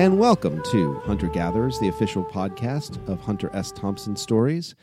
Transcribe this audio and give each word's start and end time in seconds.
And 0.00 0.18
welcome 0.18 0.62
to 0.70 0.94
Hunter 1.00 1.28
Gatherers, 1.28 1.78
the 1.78 1.88
official 1.88 2.24
podcast 2.24 3.06
of 3.06 3.20
Hunter 3.20 3.50
S. 3.52 3.70
Thompson 3.70 4.16
Stories, 4.16 4.74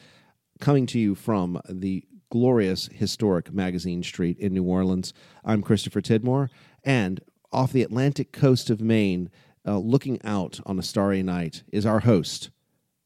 coming 0.59 0.85
to 0.85 0.99
you 0.99 1.15
from 1.15 1.59
the 1.67 2.03
glorious 2.29 2.87
historic 2.93 3.51
Magazine 3.51 4.03
Street 4.03 4.38
in 4.38 4.53
New 4.53 4.63
Orleans. 4.63 5.15
I'm 5.43 5.63
Christopher 5.63 6.01
Tidmore, 6.01 6.49
and 6.83 7.19
off 7.51 7.74
the 7.74 7.81
Atlantic 7.81 8.31
coast 8.31 8.69
of 8.69 8.79
Maine, 8.79 9.31
uh, 9.65 9.79
looking 9.79 10.24
out 10.24 10.60
on 10.67 10.78
a 10.78 10.83
starry 10.83 11.24
night, 11.24 11.63
is 11.71 11.84
our 11.84 12.02
host, 12.02 12.52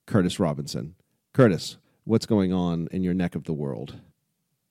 Curtis 0.05 0.37
Robinson. 0.37 0.95
Curtis, 1.33 1.77
what's 2.03 2.25
going 2.25 2.51
on 2.51 2.89
in 2.91 3.03
your 3.03 3.13
neck 3.13 3.35
of 3.35 3.45
the 3.45 3.53
world? 3.53 4.01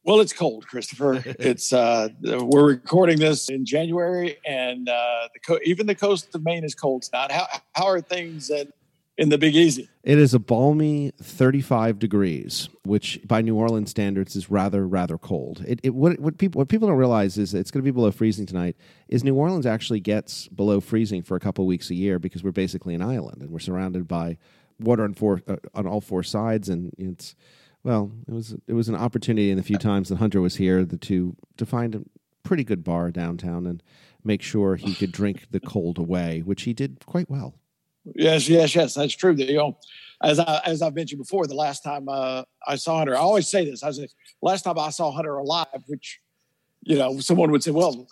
Well, 0.05 0.21
it's 0.21 0.33
cold, 0.33 0.67
Christopher. 0.67 1.23
it's 1.27 1.73
uh, 1.73 2.09
we're 2.23 2.67
recording 2.67 3.19
this 3.19 3.51
in 3.51 3.67
January, 3.67 4.39
and 4.47 4.89
uh, 4.89 5.29
the 5.35 5.41
co- 5.41 5.61
even 5.65 5.87
the 5.87 5.95
coast 5.95 6.35
of 6.35 6.43
Maine 6.43 6.65
is 6.65 6.75
cold 6.75 7.03
tonight. 7.03 7.31
How 7.31 7.47
how 7.75 7.85
are 7.85 8.01
things 8.01 8.49
in, 8.49 8.73
in 9.19 9.29
the 9.29 9.37
Big 9.37 9.55
Easy? 9.55 9.91
It 10.03 10.17
is 10.17 10.33
a 10.33 10.39
balmy 10.39 11.13
35 11.23 11.99
degrees, 11.99 12.71
which 12.85 13.21
by 13.27 13.43
New 13.43 13.57
Orleans 13.57 13.91
standards 13.91 14.37
is 14.37 14.51
rather 14.51 14.89
rather 14.89 15.19
cold. 15.19 15.63
It, 15.69 15.81
it 15.83 15.95
what 15.95 16.19
what 16.19 16.39
people 16.39 16.61
what 16.61 16.69
people 16.69 16.89
don't 16.89 16.97
realize 16.97 17.37
is 17.37 17.53
it's 17.53 17.71
going 17.71 17.83
to 17.83 17.85
be 17.85 17.95
below 17.95 18.11
freezing 18.11 18.47
tonight. 18.47 18.77
Is 19.09 19.23
New 19.23 19.35
Orleans 19.35 19.67
actually 19.67 20.01
gets 20.01 20.49
below 20.49 20.81
freezing 20.81 21.23
for 21.23 21.37
a 21.37 21.41
couple 21.41 21.65
of 21.65 21.69
weeks 21.69 21.91
a 21.91 21.95
year 21.95 22.19
because 22.19 22.43
we're 22.43 22.53
basically 22.53 22.95
an 22.95 23.03
island 23.03 23.43
and 23.43 23.51
we're 23.51 23.59
surrounded 23.59 24.09
by 24.09 24.39
water 24.79 25.05
on 25.05 25.13
four 25.13 25.43
uh, 25.47 25.57
on 25.75 25.87
all 25.87 26.01
four 26.01 26.23
sides, 26.23 26.71
and 26.71 26.91
it's 26.97 27.35
well, 27.83 28.13
it 28.29 28.33
was 28.33 28.55
it 28.67 28.75
was 28.75 28.89
an 28.89 28.95
opportunity 28.95 29.51
in 29.51 29.57
the 29.57 29.63
few 29.63 29.79
times 29.79 30.09
that 30.09 30.17
Hunter 30.17 30.41
was 30.41 30.57
here 30.57 30.85
the, 30.85 30.97
to 30.99 31.37
to 31.57 31.67
find 31.67 31.95
a 31.95 32.03
pretty 32.43 32.65
good 32.65 32.85
bar 32.85 33.11
downtown 33.11 33.67
and 33.67 33.83
make 34.25 34.43
sure 34.43 34.77
he 34.77 34.95
could 34.95 35.13
drink 35.13 35.47
the 35.51 35.61
cold 35.61 35.99
away, 35.99 36.41
which 36.41 36.63
he 36.63 36.73
did 36.73 37.05
quite 37.07 37.31
well. 37.31 37.55
Yes, 38.15 38.49
yes, 38.49 38.75
yes, 38.75 38.95
that's 38.95 39.15
true. 39.15 39.33
You 39.33 39.55
know, 39.55 39.79
as 40.23 40.39
I 40.39 40.61
as 40.65 40.83
I've 40.83 40.95
mentioned 40.95 41.21
before, 41.21 41.47
the 41.47 41.55
last 41.55 41.83
time 41.83 42.09
uh, 42.09 42.43
I 42.67 42.77
saw 42.77 42.99
Hunter, 42.99 43.17
I 43.17 43.21
always 43.21 43.49
say 43.49 43.65
this. 43.65 43.83
I 43.83 43.91
say 43.93 44.09
last 44.43 44.63
time 44.63 44.79
I 44.79 44.91
saw 44.91 45.11
Hunter 45.11 45.37
alive, 45.37 45.83
which 45.87 46.21
you 46.83 46.97
know, 46.97 47.21
someone 47.21 47.51
would 47.51 47.63
say, 47.63 47.71
"Well, 47.71 48.07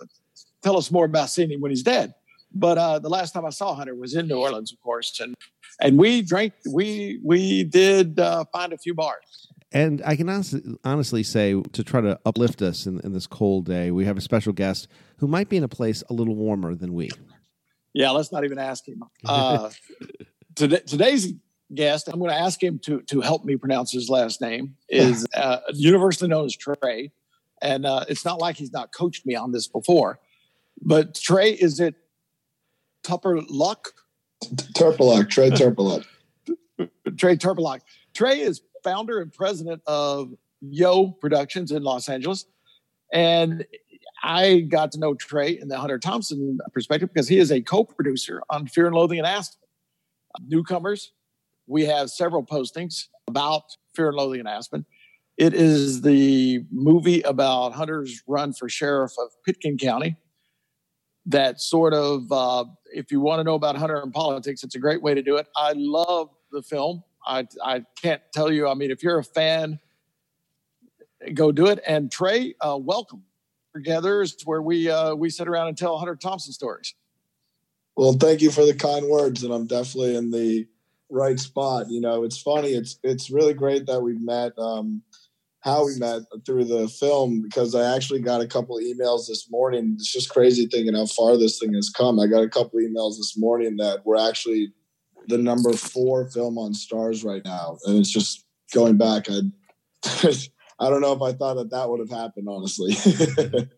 tell 0.63 0.77
us 0.77 0.91
more 0.91 1.05
about 1.05 1.31
seeing 1.31 1.51
him 1.51 1.61
when 1.61 1.71
he's 1.71 1.83
dead." 1.83 2.15
But 2.55 2.79
uh, 2.79 2.99
the 2.99 3.09
last 3.09 3.33
time 3.33 3.45
I 3.45 3.51
saw 3.51 3.75
Hunter 3.75 3.95
was 3.95 4.15
in 4.15 4.27
New 4.29 4.39
Orleans, 4.39 4.73
of 4.73 4.81
course, 4.81 5.21
and 5.21 5.35
and 5.81 5.99
we 5.99 6.23
drank. 6.23 6.53
We 6.71 7.21
we 7.23 7.65
did 7.65 8.19
uh, 8.19 8.45
find 8.53 8.73
a 8.73 8.79
few 8.79 8.95
bars. 8.95 9.49
And 9.71 10.03
I 10.05 10.17
can 10.17 10.29
honestly, 10.29 10.63
honestly 10.83 11.23
say, 11.23 11.61
to 11.61 11.85
try 11.85 12.01
to 12.01 12.19
uplift 12.25 12.63
us 12.63 12.87
in, 12.87 13.01
in, 13.01 13.13
this 13.13 13.27
cold 13.27 13.67
day, 13.67 13.91
we 13.91 14.07
have 14.07 14.17
a 14.17 14.21
special 14.21 14.55
guest 14.55 14.89
who 15.19 15.27
might 15.27 15.51
be 15.51 15.59
in 15.59 15.65
a 15.65 15.69
place 15.69 16.03
a 16.09 16.15
little 16.15 16.35
warmer 16.35 16.75
than 16.75 16.95
we. 16.95 17.11
Yeah, 17.93 18.11
let's 18.11 18.33
not 18.33 18.45
even 18.45 18.59
ask 18.59 18.87
him. 18.87 19.03
Uh, 19.25 19.71
today, 20.55 20.81
today's 20.87 21.35
guest, 21.75 22.09
I'm 22.09 22.19
going 22.19 22.31
to 22.31 22.39
ask 22.39 22.63
him 22.63 22.79
to 22.81 23.03
to 23.03 23.21
help 23.21 23.45
me 23.45 23.57
pronounce 23.57 23.93
his 23.93 24.09
last 24.09 24.41
name. 24.41 24.77
Is 24.89 25.27
uh, 25.37 25.59
universally 25.75 26.29
known 26.29 26.47
as 26.47 26.57
Trey, 26.57 27.13
and 27.61 27.85
uh, 27.85 28.05
it's 28.09 28.25
not 28.25 28.41
like 28.41 28.57
he's 28.57 28.73
not 28.73 28.93
coached 28.93 29.27
me 29.27 29.35
on 29.35 29.53
this 29.53 29.69
before. 29.69 30.19
But 30.81 31.15
Trey, 31.15 31.53
is 31.53 31.79
it 31.81 31.95
Tupper 33.03 33.41
Luck? 33.49 33.93
Turpeluck, 34.45 35.29
Trey 35.29 35.51
Turpeluck. 35.51 36.05
Trey 37.17 37.37
Turpeluck. 37.37 37.81
Trey 38.15 38.41
is 38.41 38.63
founder 38.89 39.21
and 39.21 39.33
president 39.33 39.83
of 39.87 40.33
Yo 40.61 41.11
Productions 41.21 41.73
in 41.73 41.83
Los 41.83 42.09
Angeles. 42.09 42.47
And 43.13 43.67
I 44.23 44.61
got 44.61 44.93
to 44.93 44.99
know 44.99 45.15
Trey 45.15 45.59
in 45.59 45.69
the 45.69 45.79
Hunter 45.79 45.99
Thompson 45.99 46.59
perspective 46.73 47.11
because 47.13 47.29
he 47.29 47.39
is 47.39 47.53
a 47.53 47.61
co 47.61 47.85
producer 47.85 48.43
on 48.51 48.67
Fear 48.67 48.87
and 48.87 48.97
Loathing 48.97 49.19
in 49.19 49.25
Aspen. 49.25 49.61
Newcomers, 50.47 51.13
we 51.67 51.85
have 51.85 52.11
several 52.11 52.45
postings 52.45 53.05
about 53.27 53.63
Fear 53.95 54.09
and 54.09 54.17
Loathing 54.17 54.41
in 54.41 54.47
Aspen. 54.47 54.87
It 55.37 55.55
is 55.55 56.03
the 56.03 56.65
movie 56.73 57.23
about 57.23 57.75
Hunter's 57.75 58.23
run 58.27 58.53
for 58.53 58.69
sheriff 58.69 59.13
of 59.19 59.31
Pitkin 59.45 59.79
County. 59.79 60.17
That 61.27 61.61
sort 61.61 61.93
of, 61.93 62.33
uh, 62.33 62.65
if 62.93 63.13
you 63.13 63.21
want 63.21 63.41
to 63.41 63.45
know 63.45 63.55
about 63.55 63.77
Hunter 63.77 64.01
and 64.01 64.13
politics, 64.13 64.65
it's 64.65 64.75
a 64.75 64.79
great 64.79 65.03
way 65.03 65.15
to 65.15 65.23
do 65.23 65.37
it. 65.37 65.47
I 65.57 65.75
love 65.77 66.31
the 66.51 66.63
film. 66.63 67.03
I, 67.29 67.47
I 67.63 67.85
can't 68.01 68.23
tell 68.33 68.51
you. 68.51 68.67
I 68.67 68.75
mean, 68.75 68.91
if 68.91 69.03
you're 69.03 69.19
a 69.19 69.25
fan, 69.25 69.79
go 71.35 71.53
do 71.53 71.67
it. 71.67 71.81
And 71.87 72.11
Trey, 72.11 72.55
uh, 72.61 72.79
welcome. 72.81 73.23
Together 73.75 74.23
is 74.23 74.35
where 74.45 74.63
we 74.63 74.91
uh, 74.91 75.15
we 75.15 75.31
sit 75.31 75.47
around 75.47 75.69
and 75.69 75.77
tell 75.77 75.99
Hunter 75.99 76.17
Thompson 76.17 76.53
stories. 76.53 76.95
Well, 77.97 78.15
thank 78.15 78.41
you 78.41 78.51
for 78.51 78.65
the 78.65 78.75
kind 78.75 79.07
words, 79.07 79.45
and 79.45 79.53
I'm 79.53 79.67
definitely 79.67 80.17
in 80.17 80.31
the 80.31 80.67
right 81.11 81.39
spot. 81.39 81.91
You 81.91 82.01
know, 82.01 82.25
it's 82.25 82.41
funny. 82.41 82.71
It's 82.71 82.99
it's 83.05 83.31
really 83.31 83.55
great 83.55 83.87
that 83.87 84.01
we 84.01 84.15
met. 84.15 84.59
Um, 84.59 85.03
how 85.61 85.85
we 85.85 85.99
met 85.99 86.23
through 86.47 86.65
the 86.65 86.89
film 86.89 87.43
because 87.43 87.75
I 87.75 87.95
actually 87.95 88.21
got 88.21 88.41
a 88.41 88.47
couple 88.47 88.79
emails 88.79 89.27
this 89.27 89.51
morning. 89.51 89.95
It's 89.97 90.11
just 90.11 90.31
crazy 90.31 90.67
thinking 90.67 90.95
how 90.95 91.07
far 91.07 91.37
this 91.37 91.59
thing 91.59 91.75
has 91.75 91.91
come. 91.91 92.19
I 92.19 92.27
got 92.27 92.43
a 92.43 92.49
couple 92.49 92.81
emails 92.81 93.17
this 93.17 93.37
morning 93.37 93.77
that 93.77 94.07
were 94.07 94.17
actually 94.17 94.73
the 95.29 95.39
number 95.39 95.73
four 95.75 96.29
film 96.31 96.59
on 96.59 96.73
Starz 96.73 97.25
right 97.25 97.45
now, 97.45 97.79
and 97.87 97.99
it's 97.99 98.11
just 98.11 98.45
going 98.73 98.97
back. 98.97 99.27
I 99.31 99.41
I 100.81 100.89
don't 100.89 101.01
know 101.01 101.13
if 101.13 101.23
I 101.23 101.33
thought 101.33 101.55
that 101.55 101.71
that 101.71 101.89
would 101.89 102.01
have 102.01 102.11
happened, 102.11 102.49
honestly. 102.49 102.93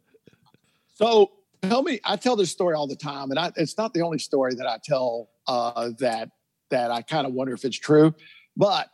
so 0.94 1.30
tell 1.62 1.82
me, 1.82 1.98
I 2.04 2.16
tell 2.16 2.36
this 2.36 2.50
story 2.50 2.74
all 2.74 2.86
the 2.86 2.96
time, 2.96 3.30
and 3.30 3.38
I, 3.38 3.52
it's 3.56 3.76
not 3.76 3.92
the 3.94 4.02
only 4.02 4.18
story 4.18 4.54
that 4.54 4.66
I 4.66 4.78
tell 4.82 5.28
uh, 5.46 5.90
that 5.98 6.30
that 6.70 6.90
I 6.90 7.02
kind 7.02 7.26
of 7.26 7.32
wonder 7.32 7.52
if 7.52 7.64
it's 7.64 7.78
true, 7.78 8.14
but 8.56 8.88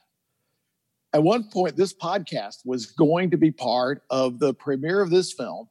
at 1.13 1.23
one 1.23 1.45
point, 1.45 1.77
this 1.77 1.95
podcast 1.95 2.59
was 2.65 2.87
going 2.87 3.31
to 3.31 3.37
be 3.37 3.51
part 3.51 4.03
of 4.11 4.39
the 4.39 4.55
premiere 4.55 5.01
of 5.01 5.11
this 5.11 5.33
film 5.33 5.69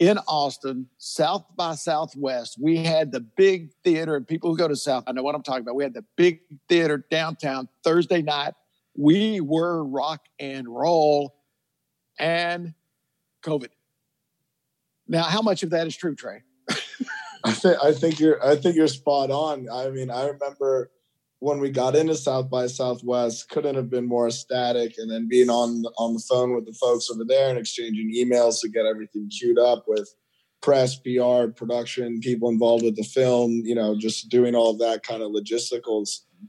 in 0.00 0.16
Austin, 0.26 0.88
South 0.96 1.44
by 1.56 1.74
Southwest, 1.74 2.56
we 2.58 2.78
had 2.78 3.12
the 3.12 3.20
big 3.20 3.70
theater, 3.84 4.16
and 4.16 4.26
people 4.26 4.50
who 4.50 4.56
go 4.56 4.66
to 4.66 4.74
South, 4.74 5.04
I 5.06 5.12
know 5.12 5.22
what 5.22 5.34
I'm 5.34 5.42
talking 5.42 5.60
about. 5.60 5.76
We 5.76 5.84
had 5.84 5.92
the 5.92 6.04
big 6.16 6.40
theater 6.68 7.04
downtown 7.10 7.68
Thursday 7.84 8.22
night. 8.22 8.54
We 8.96 9.40
were 9.40 9.84
rock 9.84 10.24
and 10.38 10.66
roll 10.66 11.36
and 12.18 12.74
COVID. 13.44 13.68
Now, 15.06 15.24
how 15.24 15.42
much 15.42 15.62
of 15.62 15.70
that 15.70 15.86
is 15.86 15.94
true, 15.94 16.14
Trey? 16.14 16.42
I 17.44 17.52
think 17.52 17.78
I 17.82 17.92
think 17.92 18.20
you're 18.20 18.44
I 18.44 18.56
think 18.56 18.76
you're 18.76 18.88
spot 18.88 19.30
on. 19.30 19.68
I 19.70 19.88
mean, 19.90 20.10
I 20.10 20.26
remember 20.26 20.90
when 21.40 21.58
we 21.58 21.70
got 21.70 21.96
into 21.96 22.14
South 22.14 22.50
by 22.50 22.66
Southwest, 22.66 23.48
couldn't 23.48 23.74
have 23.74 23.90
been 23.90 24.06
more 24.06 24.28
ecstatic. 24.28 24.94
And 24.98 25.10
then 25.10 25.26
being 25.28 25.50
on 25.50 25.84
on 25.98 26.14
the 26.14 26.24
phone 26.28 26.54
with 26.54 26.66
the 26.66 26.72
folks 26.72 27.10
over 27.10 27.24
there 27.26 27.48
and 27.48 27.58
exchanging 27.58 28.14
emails 28.14 28.60
to 28.60 28.68
get 28.68 28.86
everything 28.86 29.28
queued 29.28 29.58
up 29.58 29.84
with 29.88 30.14
press, 30.60 30.96
PR, 30.96 31.50
production, 31.50 32.20
people 32.20 32.50
involved 32.50 32.84
with 32.84 32.96
the 32.96 33.02
film. 33.02 33.62
You 33.64 33.74
know, 33.74 33.96
just 33.98 34.28
doing 34.28 34.54
all 34.54 34.76
that 34.76 35.02
kind 35.02 35.22
of 35.22 35.32
logistical 35.32 36.06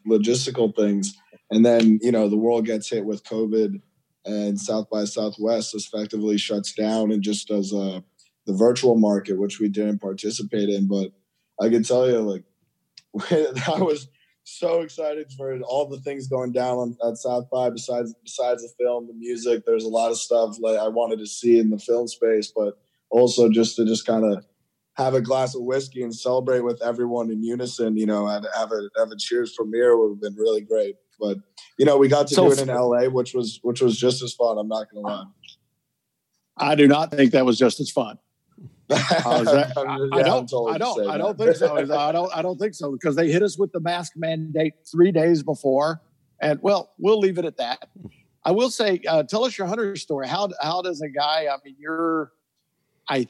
logistical 0.07 0.75
things. 0.75 1.15
And 1.49 1.65
then 1.65 1.99
you 2.01 2.11
know 2.11 2.27
the 2.27 2.37
world 2.37 2.65
gets 2.65 2.89
hit 2.89 3.05
with 3.05 3.23
COVID, 3.23 3.81
and 4.25 4.59
South 4.59 4.89
by 4.89 5.05
Southwest 5.05 5.73
effectively 5.73 6.37
shuts 6.37 6.73
down 6.73 7.13
and 7.13 7.23
just 7.23 7.47
does 7.47 7.73
uh, 7.73 8.01
the 8.45 8.53
virtual 8.53 8.97
market, 8.97 9.39
which 9.39 9.61
we 9.61 9.69
didn't 9.69 9.99
participate 9.99 10.67
in. 10.67 10.89
But 10.89 11.11
I 11.61 11.69
can 11.69 11.83
tell 11.83 12.09
you, 12.09 12.19
like 12.19 12.43
that 13.29 13.79
was 13.79 14.09
so 14.59 14.81
excited 14.81 15.31
for 15.37 15.59
all 15.61 15.87
the 15.87 15.99
things 15.99 16.27
going 16.27 16.51
down 16.51 16.77
on, 16.77 16.97
at 17.07 17.17
South 17.17 17.49
by. 17.49 17.69
Besides 17.69 18.13
besides 18.23 18.61
the 18.61 18.69
film, 18.83 19.07
the 19.07 19.13
music, 19.13 19.63
there's 19.65 19.85
a 19.85 19.89
lot 19.89 20.11
of 20.11 20.17
stuff 20.17 20.57
like 20.59 20.77
I 20.77 20.87
wanted 20.87 21.19
to 21.19 21.27
see 21.27 21.59
in 21.59 21.69
the 21.69 21.79
film 21.79 22.07
space, 22.07 22.51
but 22.55 22.77
also 23.09 23.49
just 23.49 23.75
to 23.77 23.85
just 23.85 24.05
kind 24.05 24.25
of 24.25 24.45
have 24.95 25.13
a 25.13 25.21
glass 25.21 25.55
of 25.55 25.63
whiskey 25.63 26.03
and 26.03 26.13
celebrate 26.13 26.61
with 26.61 26.81
everyone 26.81 27.31
in 27.31 27.43
unison. 27.43 27.97
You 27.97 28.05
know, 28.05 28.27
and 28.27 28.45
have 28.55 28.71
a 28.71 28.89
have 28.97 29.11
a 29.11 29.17
cheers 29.17 29.53
premiere 29.55 29.97
would 29.97 30.15
have 30.15 30.21
been 30.21 30.35
really 30.35 30.61
great. 30.61 30.95
But 31.19 31.37
you 31.77 31.85
know, 31.85 31.97
we 31.97 32.07
got 32.07 32.27
to 32.27 32.35
so 32.35 32.47
do 32.47 32.53
it 32.53 32.61
in 32.61 32.67
LA, 32.67 33.05
which 33.05 33.33
was 33.33 33.59
which 33.63 33.81
was 33.81 33.97
just 33.97 34.21
as 34.21 34.33
fun. 34.33 34.57
I'm 34.57 34.67
not 34.67 34.91
going 34.91 35.03
to 35.03 35.09
lie. 35.11 35.25
I 36.57 36.75
do 36.75 36.87
not 36.87 37.11
think 37.11 37.31
that 37.31 37.45
was 37.45 37.57
just 37.57 37.79
as 37.79 37.89
fun. 37.89 38.17
That, 38.91 39.73
I, 39.77 40.17
yeah, 40.17 40.19
I, 40.19 40.23
don't. 40.23 40.53
I 40.69 40.77
don't. 40.77 41.09
I 41.09 41.17
don't 41.17 41.37
think 41.37 41.55
so. 41.55 41.75
I 41.75 42.11
don't. 42.11 42.35
I 42.35 42.41
don't 42.41 42.57
think 42.57 42.73
so 42.73 42.91
because 42.91 43.15
they 43.15 43.31
hit 43.31 43.41
us 43.41 43.57
with 43.57 43.71
the 43.71 43.79
mask 43.79 44.13
mandate 44.15 44.73
three 44.89 45.11
days 45.11 45.43
before, 45.43 46.01
and 46.41 46.59
well, 46.61 46.93
we'll 46.97 47.19
leave 47.19 47.37
it 47.37 47.45
at 47.45 47.57
that. 47.57 47.89
I 48.43 48.51
will 48.51 48.69
say, 48.69 49.01
uh, 49.07 49.23
tell 49.23 49.45
us 49.45 49.57
your 49.57 49.67
hunter 49.67 49.95
story. 49.95 50.27
How 50.27 50.49
how 50.61 50.81
does 50.81 51.01
a 51.01 51.09
guy? 51.09 51.47
I 51.51 51.57
mean, 51.63 51.75
you're, 51.79 52.31
I, 53.07 53.27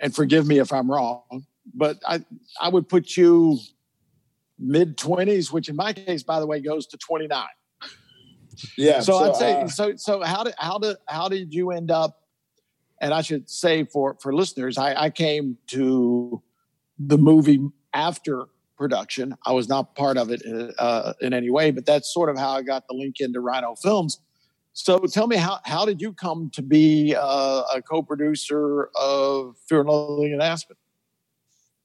and 0.00 0.14
forgive 0.14 0.46
me 0.46 0.58
if 0.58 0.72
I'm 0.72 0.90
wrong, 0.90 1.46
but 1.74 1.98
I 2.06 2.24
I 2.60 2.68
would 2.68 2.88
put 2.88 3.16
you 3.16 3.58
mid 4.58 4.96
twenties, 4.96 5.50
which 5.50 5.68
in 5.68 5.76
my 5.76 5.92
case, 5.92 6.22
by 6.22 6.38
the 6.38 6.46
way, 6.46 6.60
goes 6.60 6.86
to 6.88 6.96
twenty 6.98 7.26
nine. 7.26 7.46
Yeah. 8.76 9.00
So, 9.00 9.12
so 9.12 9.24
I'd 9.24 9.36
say 9.36 9.52
uh, 9.62 9.66
so. 9.66 9.96
So 9.96 10.22
how 10.22 10.44
did 10.44 10.54
how 10.58 10.78
did 10.78 10.96
how 11.08 11.28
did 11.28 11.52
you 11.52 11.70
end 11.70 11.90
up? 11.90 12.18
And 13.02 13.12
I 13.12 13.20
should 13.20 13.50
say 13.50 13.84
for 13.84 14.16
for 14.22 14.32
listeners, 14.32 14.78
I, 14.78 14.94
I 14.94 15.10
came 15.10 15.58
to 15.66 16.40
the 16.98 17.18
movie 17.18 17.60
after 17.92 18.46
production. 18.78 19.34
I 19.44 19.52
was 19.52 19.68
not 19.68 19.94
part 19.94 20.16
of 20.16 20.30
it 20.30 20.40
uh, 20.78 21.12
in 21.20 21.34
any 21.34 21.50
way, 21.50 21.72
but 21.72 21.84
that's 21.84 22.12
sort 22.14 22.30
of 22.30 22.38
how 22.38 22.52
I 22.52 22.62
got 22.62 22.86
the 22.88 22.94
link 22.94 23.16
into 23.18 23.40
Rhino 23.40 23.74
Films. 23.74 24.20
So 24.72 25.00
tell 25.00 25.26
me 25.26 25.36
how 25.36 25.58
how 25.64 25.84
did 25.84 26.00
you 26.00 26.14
come 26.14 26.48
to 26.54 26.62
be 26.62 27.14
uh, 27.18 27.62
a 27.74 27.82
co-producer 27.82 28.88
of 28.94 29.56
Fear 29.68 29.80
and 29.80 29.88
Loathing 29.88 30.32
in 30.32 30.40
Aspen? 30.40 30.76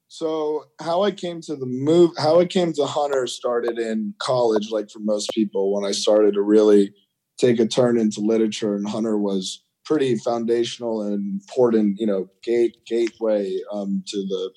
So 0.06 0.64
how 0.80 1.02
I 1.02 1.10
came 1.10 1.42
to 1.42 1.56
the 1.56 1.66
move, 1.66 2.12
how 2.16 2.40
I 2.40 2.46
came 2.46 2.72
to 2.74 2.86
Hunter 2.86 3.26
started 3.26 3.78
in 3.78 4.14
college, 4.18 4.70
like 4.70 4.88
for 4.88 5.00
most 5.00 5.30
people, 5.34 5.74
when 5.74 5.84
I 5.84 5.92
started 5.92 6.32
to 6.34 6.40
really 6.40 6.94
take 7.36 7.60
a 7.60 7.66
turn 7.66 7.98
into 7.98 8.20
literature, 8.20 8.74
and 8.74 8.88
Hunter 8.88 9.18
was 9.18 9.62
pretty 9.88 10.16
foundational 10.16 11.00
and 11.00 11.40
important, 11.40 11.98
you 11.98 12.06
know, 12.06 12.28
gate 12.42 12.76
gateway 12.86 13.58
um, 13.72 14.04
to 14.06 14.18
the 14.18 14.50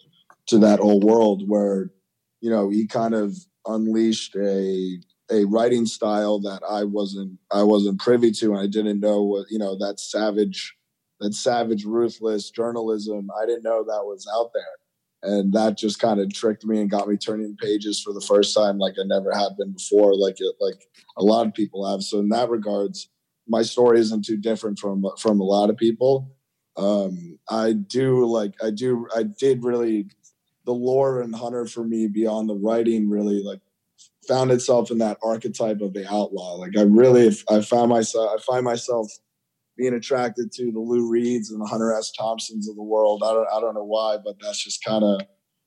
to 0.47 0.57
that 0.59 0.79
whole 0.79 0.99
world 0.99 1.43
where, 1.47 1.89
you 2.41 2.49
know, 2.49 2.69
he 2.69 2.85
kind 2.85 3.15
of 3.15 3.37
unleashed 3.65 4.35
a 4.35 4.99
a 5.31 5.45
writing 5.45 5.85
style 5.85 6.39
that 6.41 6.61
I 6.69 6.83
wasn't 6.83 7.39
I 7.51 7.63
wasn't 7.63 8.01
privy 8.01 8.31
to, 8.31 8.51
and 8.51 8.59
I 8.59 8.67
didn't 8.67 8.99
know 8.99 9.23
what 9.23 9.45
you 9.49 9.57
know 9.57 9.77
that 9.77 10.01
savage 10.01 10.75
that 11.21 11.33
savage 11.33 11.85
ruthless 11.85 12.51
journalism. 12.51 13.29
I 13.41 13.45
didn't 13.45 13.63
know 13.63 13.85
that 13.85 14.03
was 14.03 14.27
out 14.35 14.51
there, 14.53 15.31
and 15.31 15.53
that 15.53 15.77
just 15.77 15.99
kind 15.99 16.19
of 16.19 16.33
tricked 16.33 16.65
me 16.65 16.81
and 16.81 16.91
got 16.91 17.07
me 17.07 17.15
turning 17.15 17.55
pages 17.55 18.01
for 18.01 18.11
the 18.11 18.25
first 18.27 18.53
time 18.53 18.79
like 18.79 18.95
I 18.99 19.05
never 19.05 19.33
had 19.33 19.55
been 19.57 19.71
before, 19.71 20.13
like 20.13 20.41
it, 20.41 20.55
like 20.59 20.83
a 21.15 21.23
lot 21.23 21.47
of 21.47 21.53
people 21.53 21.89
have. 21.89 22.01
So 22.01 22.19
in 22.19 22.27
that 22.29 22.49
regards, 22.49 23.07
my 23.51 23.61
story 23.61 23.99
isn't 23.99 24.25
too 24.25 24.37
different 24.37 24.79
from 24.79 25.05
from 25.19 25.39
a 25.39 25.43
lot 25.43 25.69
of 25.69 25.77
people. 25.77 26.31
Um, 26.77 27.37
I 27.49 27.73
do 27.73 28.25
like 28.25 28.55
I 28.63 28.71
do 28.71 29.07
I 29.15 29.23
did 29.23 29.63
really 29.63 30.07
the 30.65 30.73
lore 30.73 31.21
and 31.21 31.35
hunter 31.35 31.65
for 31.65 31.83
me 31.83 32.07
beyond 32.07 32.47
the 32.49 32.55
writing 32.55 33.09
really 33.09 33.43
like 33.43 33.59
found 34.27 34.51
itself 34.51 34.91
in 34.91 34.99
that 34.99 35.17
archetype 35.23 35.81
of 35.81 35.93
the 35.93 36.07
outlaw. 36.11 36.55
Like 36.55 36.77
I 36.77 36.83
really, 36.83 37.35
I 37.49 37.61
found 37.61 37.89
myself, 37.89 38.31
I 38.37 38.41
find 38.41 38.63
myself 38.63 39.11
being 39.77 39.93
attracted 39.93 40.51
to 40.53 40.71
the 40.71 40.79
Lou 40.79 41.09
Reeds 41.09 41.51
and 41.51 41.59
the 41.59 41.65
Hunter 41.65 41.93
S. 41.93 42.11
Thompsons 42.11 42.69
of 42.69 42.75
the 42.75 42.83
world. 42.83 43.23
I 43.25 43.31
don't, 43.31 43.47
I 43.55 43.59
don't 43.59 43.73
know 43.73 43.83
why, 43.83 44.17
but 44.23 44.35
that's 44.39 44.63
just 44.63 44.83
kind 44.83 45.03
of, 45.03 45.21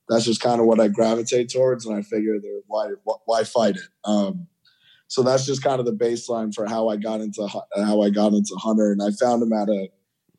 that's 0.09 0.25
just 0.25 0.41
kind 0.41 0.61
of 0.61 0.67
what 0.67 0.81
I 0.81 0.89
gravitate 0.89 1.51
towards. 1.51 1.87
And 1.87 1.97
I 1.97 2.03
figure 2.03 2.39
there, 2.41 2.61
why, 2.67 2.91
why 3.25 3.45
fight 3.45 3.77
it? 3.77 3.83
Um, 4.05 4.47
so 5.15 5.23
that's 5.23 5.47
just 5.47 5.63
kind 5.63 5.79
of 5.79 5.87
the 5.87 5.93
baseline 5.93 6.53
for 6.53 6.67
how 6.67 6.89
I 6.89 6.97
got 6.97 7.21
into 7.21 7.47
how 7.77 8.03
I 8.03 8.11
got 8.11 8.33
into 8.33 8.57
Hunter. 8.57 8.91
And 8.91 9.01
I 9.01 9.13
found 9.13 9.45
him 9.45 9.53
at 9.53 9.69
a 9.69 9.89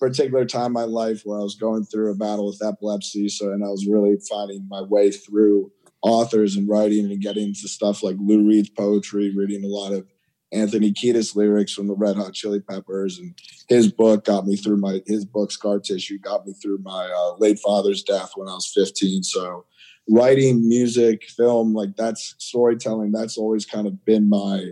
particular 0.01 0.43
time 0.43 0.65
in 0.65 0.71
my 0.73 0.83
life 0.83 1.21
where 1.23 1.39
I 1.39 1.43
was 1.43 1.55
going 1.55 1.85
through 1.85 2.11
a 2.11 2.15
battle 2.15 2.47
with 2.47 2.61
epilepsy. 2.61 3.29
So, 3.29 3.53
and 3.53 3.63
I 3.63 3.69
was 3.69 3.87
really 3.87 4.17
finding 4.29 4.67
my 4.67 4.81
way 4.81 5.11
through 5.11 5.71
authors 6.01 6.57
and 6.57 6.67
writing 6.67 7.05
and 7.05 7.21
getting 7.21 7.45
into 7.45 7.69
stuff 7.69 8.03
like 8.03 8.17
Lou 8.19 8.45
Reed's 8.45 8.69
poetry, 8.69 9.33
reading 9.33 9.63
a 9.63 9.67
lot 9.67 9.93
of 9.93 10.05
Anthony 10.51 10.91
Kiedis 10.91 11.37
lyrics 11.37 11.71
from 11.71 11.87
the 11.87 11.95
Red 11.95 12.17
Hot 12.17 12.33
Chili 12.33 12.59
Peppers, 12.59 13.17
and 13.17 13.33
his 13.69 13.89
book 13.89 14.25
got 14.25 14.45
me 14.45 14.57
through 14.57 14.77
my 14.77 15.01
his 15.07 15.23
book 15.23 15.53
Scar 15.53 15.79
Tissue 15.79 16.19
got 16.19 16.45
me 16.45 16.51
through 16.51 16.79
my 16.79 17.09
uh, 17.15 17.37
late 17.37 17.59
father's 17.59 18.03
death 18.03 18.31
when 18.35 18.49
I 18.49 18.55
was 18.55 18.69
15. 18.75 19.23
So 19.23 19.65
writing, 20.09 20.67
music, 20.67 21.23
film, 21.23 21.73
like 21.73 21.95
that's 21.95 22.35
storytelling. 22.37 23.11
That's 23.11 23.37
always 23.37 23.65
kind 23.65 23.87
of 23.87 24.03
been 24.05 24.29
my 24.29 24.71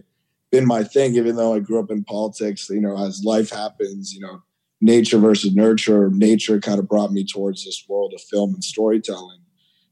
been 0.52 0.66
my 0.66 0.84
thing. 0.84 1.16
Even 1.16 1.36
though 1.36 1.54
I 1.54 1.60
grew 1.60 1.80
up 1.80 1.92
in 1.92 2.04
politics, 2.04 2.70
you 2.70 2.82
know, 2.82 2.98
as 2.98 3.24
life 3.24 3.50
happens, 3.50 4.14
you 4.14 4.22
know, 4.22 4.42
nature 4.82 5.18
versus 5.18 5.56
nurture. 5.56 6.10
Nature 6.12 6.60
kind 6.60 6.80
of 6.80 6.88
brought 6.88 7.12
me 7.12 7.26
towards 7.26 7.66
this 7.66 7.84
world 7.88 8.14
of 8.14 8.22
film 8.22 8.54
and 8.54 8.64
storytelling 8.64 9.44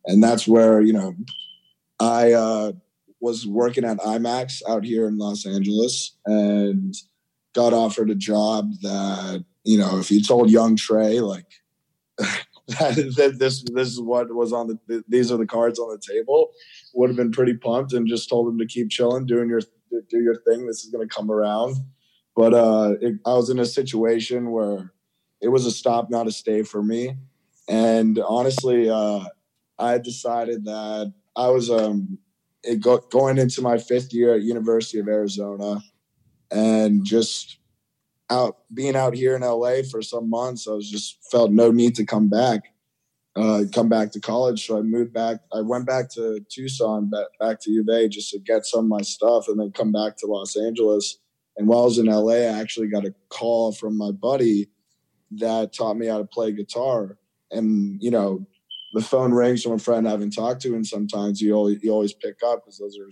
and 0.05 0.23
that's 0.23 0.47
where 0.47 0.81
you 0.81 0.93
know 0.93 1.15
I 1.99 2.33
uh, 2.33 2.71
was 3.19 3.45
working 3.45 3.85
at 3.85 3.97
IMAX 3.99 4.61
out 4.67 4.83
here 4.83 5.07
in 5.07 5.17
Los 5.17 5.45
Angeles 5.45 6.15
and 6.25 6.95
got 7.53 7.73
offered 7.73 8.09
a 8.09 8.15
job 8.15 8.71
that 8.81 9.45
you 9.63 9.77
know 9.77 9.99
if 9.99 10.11
you 10.11 10.21
told 10.23 10.49
young 10.49 10.75
Trey 10.75 11.19
like 11.19 11.45
that, 12.79 13.35
this 13.37 13.63
this 13.63 13.87
is 13.87 14.01
what 14.01 14.33
was 14.33 14.53
on 14.53 14.67
the 14.67 15.03
these 15.07 15.31
are 15.31 15.37
the 15.37 15.45
cards 15.45 15.79
on 15.79 15.89
the 15.89 16.13
table 16.13 16.51
would 16.93 17.09
have 17.09 17.17
been 17.17 17.31
pretty 17.31 17.55
pumped 17.55 17.93
and 17.93 18.07
just 18.07 18.29
told 18.29 18.47
him 18.47 18.57
to 18.57 18.65
keep 18.65 18.89
chilling 18.89 19.25
doing 19.25 19.49
your 19.49 19.61
do 20.09 20.19
your 20.19 20.35
thing. 20.47 20.67
This 20.67 20.83
is 20.83 20.91
going 20.91 21.07
to 21.07 21.13
come 21.13 21.29
around. 21.29 21.75
But 22.35 22.53
uh 22.53 22.93
it, 23.01 23.15
I 23.25 23.33
was 23.33 23.49
in 23.49 23.59
a 23.59 23.65
situation 23.65 24.51
where 24.51 24.93
it 25.41 25.49
was 25.49 25.65
a 25.65 25.71
stop 25.71 26.09
not 26.09 26.27
a 26.27 26.31
stay 26.31 26.63
for 26.63 26.81
me. 26.83 27.17
And 27.67 28.19
honestly 28.19 28.89
uh 28.89 29.25
I 29.81 29.97
decided 29.97 30.65
that 30.65 31.13
I 31.35 31.49
was 31.49 31.69
um, 31.69 32.19
go, 32.79 32.99
going 33.09 33.37
into 33.37 33.61
my 33.61 33.77
fifth 33.77 34.13
year 34.13 34.35
at 34.35 34.43
University 34.43 34.99
of 34.99 35.07
Arizona, 35.07 35.81
and 36.51 37.03
just 37.03 37.57
out 38.31 38.57
being 38.73 38.95
out 38.95 39.13
here 39.13 39.35
in 39.35 39.41
LA 39.41 39.83
for 39.89 40.01
some 40.01 40.29
months, 40.29 40.67
I 40.67 40.71
was 40.71 40.89
just 40.89 41.19
felt 41.29 41.51
no 41.51 41.69
need 41.71 41.95
to 41.95 42.05
come 42.05 42.29
back, 42.29 42.73
uh, 43.35 43.63
come 43.73 43.89
back 43.89 44.11
to 44.13 44.19
college. 44.19 44.65
So 44.65 44.77
I 44.77 44.81
moved 44.81 45.13
back. 45.13 45.41
I 45.53 45.61
went 45.61 45.85
back 45.85 46.09
to 46.11 46.39
Tucson, 46.49 47.09
back, 47.09 47.27
back 47.39 47.59
to 47.61 47.71
U 47.71 47.81
of 47.81 47.89
A, 47.89 48.07
just 48.07 48.31
to 48.31 48.39
get 48.39 48.65
some 48.65 48.85
of 48.85 48.85
my 48.85 49.01
stuff, 49.01 49.47
and 49.47 49.59
then 49.59 49.71
come 49.71 49.91
back 49.91 50.17
to 50.17 50.27
Los 50.27 50.55
Angeles. 50.55 51.17
And 51.57 51.67
while 51.67 51.81
I 51.81 51.85
was 51.85 51.97
in 51.97 52.05
LA, 52.05 52.33
I 52.33 52.59
actually 52.59 52.87
got 52.87 53.05
a 53.05 53.13
call 53.29 53.73
from 53.73 53.97
my 53.97 54.11
buddy 54.11 54.69
that 55.31 55.73
taught 55.73 55.97
me 55.97 56.07
how 56.07 56.17
to 56.17 56.25
play 56.25 56.51
guitar. 56.51 57.17
And 57.51 58.01
you 58.01 58.11
know, 58.11 58.45
the 58.93 59.01
phone 59.01 59.33
rings 59.33 59.63
from 59.63 59.73
a 59.73 59.79
friend 59.79 60.07
I 60.07 60.11
haven't 60.11 60.31
talked 60.31 60.61
to, 60.63 60.75
and 60.75 60.85
sometimes 60.85 61.41
you 61.41 61.53
always 61.53 61.83
you 61.83 61.91
always 61.91 62.13
pick 62.13 62.37
up 62.45 62.63
because 62.63 62.77
those 62.77 62.97
are 62.97 63.09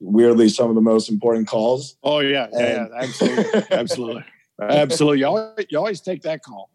weirdly 0.00 0.48
some 0.48 0.68
of 0.68 0.74
the 0.74 0.80
most 0.80 1.08
important 1.08 1.48
calls. 1.48 1.96
Oh 2.02 2.20
yeah, 2.20 2.48
yeah, 2.52 2.58
and, 2.58 2.90
yeah 2.92 3.02
absolutely, 3.02 3.62
absolutely, 3.70 4.24
absolutely. 4.60 5.20
You 5.20 5.26
always, 5.26 5.66
you 5.68 5.78
always 5.78 6.00
take 6.00 6.22
that 6.22 6.42
call. 6.42 6.70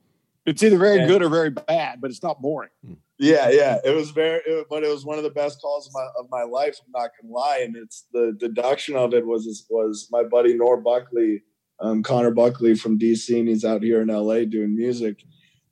It's 0.45 0.63
either 0.63 0.77
very 0.77 0.99
and, 0.99 1.07
good 1.07 1.21
or 1.21 1.29
very 1.29 1.51
bad, 1.51 2.01
but 2.01 2.09
it's 2.09 2.23
not 2.23 2.41
boring. 2.41 2.71
Hmm. 2.85 2.93
Yeah, 3.19 3.49
yeah. 3.49 3.77
It 3.83 3.93
was 3.93 4.11
very, 4.11 4.41
it, 4.45 4.67
but 4.69 4.83
it 4.83 4.87
was 4.87 5.05
one 5.05 5.17
of 5.17 5.23
the 5.23 5.29
best 5.29 5.61
calls 5.61 5.87
of 5.87 5.93
my 5.93 6.07
of 6.17 6.27
my 6.31 6.43
life. 6.43 6.79
I'm 6.85 6.91
not 6.91 7.11
gonna 7.21 7.33
lie, 7.33 7.59
and 7.65 7.75
it's 7.75 8.05
the 8.13 8.35
deduction 8.39 8.95
of 8.95 9.13
it 9.13 9.25
was 9.25 9.65
was 9.69 10.07
my 10.09 10.23
buddy 10.23 10.53
Nor 10.55 10.77
Buckley, 10.77 11.43
um, 11.81 12.01
Connor 12.01 12.31
Buckley 12.31 12.75
from 12.75 12.97
DC, 12.97 13.37
and 13.37 13.49
he's 13.49 13.65
out 13.65 13.83
here 13.83 14.01
in 14.01 14.07
LA 14.07 14.45
doing 14.45 14.75
music. 14.75 15.21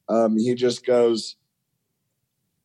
Um, 0.09 0.37
he 0.37 0.55
just 0.55 0.85
goes 0.85 1.37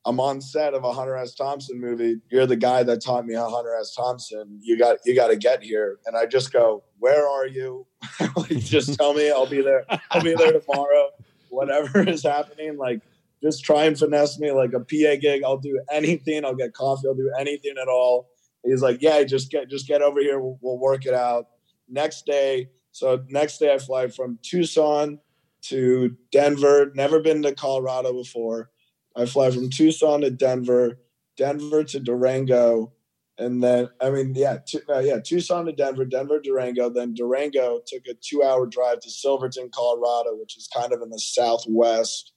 I'm 0.04 0.18
on 0.18 0.40
set 0.40 0.74
of 0.74 0.82
a 0.84 0.92
Hunter 0.92 1.16
S. 1.16 1.34
Thompson 1.34 1.80
movie. 1.80 2.20
You're 2.30 2.46
the 2.46 2.56
guy 2.56 2.82
that 2.82 3.02
taught 3.02 3.24
me 3.24 3.34
how 3.34 3.48
Hunter 3.48 3.76
S. 3.78 3.94
Thompson. 3.94 4.58
You 4.60 4.76
got 4.76 4.98
you 5.04 5.14
got 5.14 5.28
to 5.28 5.36
get 5.36 5.62
here. 5.62 5.98
And 6.06 6.16
I 6.16 6.26
just 6.26 6.52
go, 6.52 6.82
where 6.98 7.28
are 7.28 7.46
you? 7.46 7.86
like, 8.36 8.58
just 8.58 8.94
tell 8.98 9.14
me. 9.14 9.30
I'll 9.30 9.46
be 9.46 9.62
there. 9.62 9.84
I'll 10.10 10.22
be 10.22 10.34
there 10.34 10.58
tomorrow. 10.58 11.10
Whatever 11.50 12.02
is 12.08 12.24
happening, 12.24 12.78
like 12.78 13.00
just 13.42 13.64
try 13.64 13.84
and 13.84 13.98
finesse 13.98 14.38
me 14.38 14.50
like 14.50 14.72
a 14.72 14.80
PA 14.80 15.16
gig. 15.20 15.42
I'll 15.44 15.58
do 15.58 15.80
anything. 15.90 16.44
I'll 16.44 16.54
get 16.54 16.74
coffee. 16.74 17.06
I'll 17.06 17.14
do 17.14 17.32
anything 17.38 17.74
at 17.80 17.88
all. 17.88 18.28
He's 18.64 18.82
like, 18.82 19.02
yeah, 19.02 19.22
just 19.22 19.50
get 19.50 19.70
just 19.70 19.86
get 19.86 20.02
over 20.02 20.20
here. 20.20 20.40
We'll, 20.40 20.58
we'll 20.60 20.78
work 20.78 21.06
it 21.06 21.14
out. 21.14 21.46
Next 21.88 22.26
day, 22.26 22.70
so 22.90 23.22
next 23.28 23.58
day 23.58 23.72
I 23.72 23.78
fly 23.78 24.08
from 24.08 24.38
Tucson 24.42 25.20
to 25.62 26.16
Denver. 26.32 26.90
Never 26.94 27.20
been 27.20 27.42
to 27.42 27.54
Colorado 27.54 28.12
before 28.12 28.70
I 29.16 29.26
fly 29.26 29.50
from 29.50 29.70
Tucson 29.70 30.22
to 30.22 30.30
Denver, 30.30 30.98
Denver 31.36 31.84
to 31.84 32.00
Durango, 32.00 32.92
and 33.38 33.62
then 33.62 33.88
I 34.00 34.10
mean, 34.10 34.34
yeah, 34.34 34.58
uh, 34.88 34.98
yeah, 34.98 35.18
Tucson 35.24 35.66
to 35.66 35.72
Denver, 35.72 36.04
Denver 36.04 36.40
Durango, 36.40 36.88
then 36.90 37.14
Durango 37.14 37.80
took 37.86 38.06
a 38.06 38.14
two-hour 38.14 38.66
drive 38.66 39.00
to 39.00 39.10
Silverton, 39.10 39.70
Colorado, 39.74 40.36
which 40.36 40.56
is 40.56 40.68
kind 40.74 40.92
of 40.92 41.02
in 41.02 41.10
the 41.10 41.18
southwest 41.18 42.32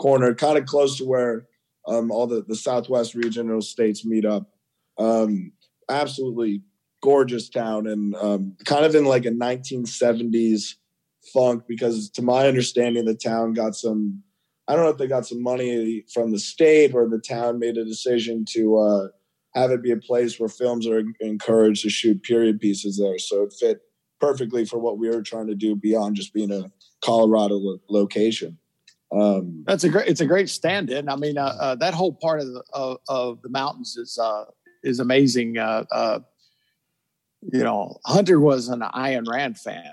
corner, 0.00 0.34
kind 0.34 0.58
of 0.58 0.66
close 0.66 0.98
to 0.98 1.04
where 1.04 1.46
um, 1.86 2.10
all 2.10 2.26
the 2.26 2.44
the 2.46 2.56
southwest 2.56 3.14
regional 3.14 3.60
states 3.60 4.04
meet 4.04 4.24
up. 4.24 4.50
Um, 4.98 5.52
absolutely 5.88 6.62
gorgeous 7.02 7.48
town, 7.48 7.86
and 7.86 8.14
um, 8.16 8.56
kind 8.64 8.84
of 8.84 8.94
in 8.94 9.04
like 9.04 9.26
a 9.26 9.30
1970s 9.30 10.74
funk 11.32 11.64
because, 11.68 12.10
to 12.10 12.22
my 12.22 12.46
understanding, 12.46 13.04
the 13.04 13.14
town 13.14 13.52
got 13.52 13.74
some 13.74 14.22
I 14.68 14.74
don't 14.74 14.84
know 14.84 14.90
if 14.90 14.98
they 14.98 15.06
got 15.06 15.26
some 15.26 15.42
money 15.42 16.04
from 16.12 16.30
the 16.30 16.38
state 16.38 16.94
or 16.94 17.08
the 17.08 17.18
town 17.18 17.58
made 17.58 17.78
a 17.78 17.84
decision 17.84 18.44
to 18.50 18.76
uh, 18.76 19.08
have 19.54 19.70
it 19.70 19.82
be 19.82 19.92
a 19.92 19.96
place 19.96 20.38
where 20.38 20.48
films 20.48 20.86
are 20.86 21.02
encouraged 21.20 21.82
to 21.82 21.90
shoot 21.90 22.22
period 22.22 22.60
pieces 22.60 22.98
there. 22.98 23.18
So 23.18 23.44
it 23.44 23.54
fit 23.58 23.80
perfectly 24.20 24.66
for 24.66 24.78
what 24.78 24.98
we 24.98 25.08
were 25.08 25.22
trying 25.22 25.46
to 25.46 25.54
do 25.54 25.74
beyond 25.74 26.16
just 26.16 26.34
being 26.34 26.52
a 26.52 26.70
Colorado 27.00 27.54
lo- 27.54 27.80
location. 27.88 28.58
Um, 29.10 29.64
That's 29.66 29.84
a 29.84 29.88
great. 29.88 30.08
It's 30.08 30.20
a 30.20 30.26
great 30.26 30.50
stand-in. 30.50 31.08
I 31.08 31.16
mean, 31.16 31.38
uh, 31.38 31.56
uh, 31.58 31.74
that 31.76 31.94
whole 31.94 32.12
part 32.12 32.40
of 32.40 32.48
the 32.48 32.62
of, 32.74 32.98
of 33.08 33.42
the 33.42 33.48
mountains 33.48 33.96
is 33.96 34.18
uh, 34.18 34.44
is 34.82 35.00
amazing. 35.00 35.56
Uh, 35.56 35.84
uh, 35.90 36.18
you 37.52 37.62
know, 37.62 37.98
Hunter 38.04 38.38
was 38.38 38.68
an 38.68 38.80
Ayn 38.80 39.26
Rand 39.26 39.58
fan, 39.58 39.92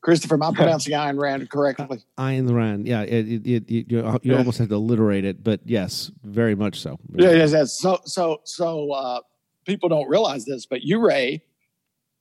Christopher, 0.00 0.34
am 0.34 0.42
I 0.42 0.52
pronouncing 0.54 0.94
Ayn 0.94 1.18
Rand 1.18 1.50
correctly? 1.50 2.02
Ayn 2.18 2.52
Rand, 2.52 2.86
yeah. 2.86 3.02
It, 3.02 3.28
it, 3.28 3.46
it, 3.46 3.70
you 3.70 4.18
you 4.22 4.36
almost 4.36 4.58
have 4.58 4.68
to 4.68 4.74
alliterate 4.74 5.24
it, 5.24 5.42
but 5.42 5.60
yes, 5.64 6.10
very 6.22 6.54
much 6.54 6.80
so. 6.80 6.98
Yeah, 7.14 7.32
yes, 7.32 7.52
yes. 7.52 7.78
So, 7.78 8.00
so, 8.04 8.40
so 8.44 8.92
uh, 8.92 9.20
people 9.66 9.88
don't 9.88 10.08
realize 10.08 10.44
this, 10.44 10.66
but 10.66 10.80
Ouray, 10.84 11.42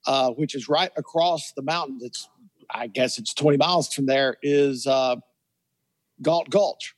uh, 0.06 0.32
which 0.32 0.56
is 0.56 0.68
right 0.68 0.92
across 0.98 1.52
the 1.54 1.62
mountain, 1.62 2.00
it's 2.02 2.28
I 2.70 2.88
guess 2.88 3.18
it's 3.18 3.34
20 3.34 3.58
miles 3.58 3.94
from 3.94 4.06
there, 4.06 4.38
is 4.42 4.88
uh, 4.88 5.16
Galt 6.22 6.50
Gulch. 6.50 6.96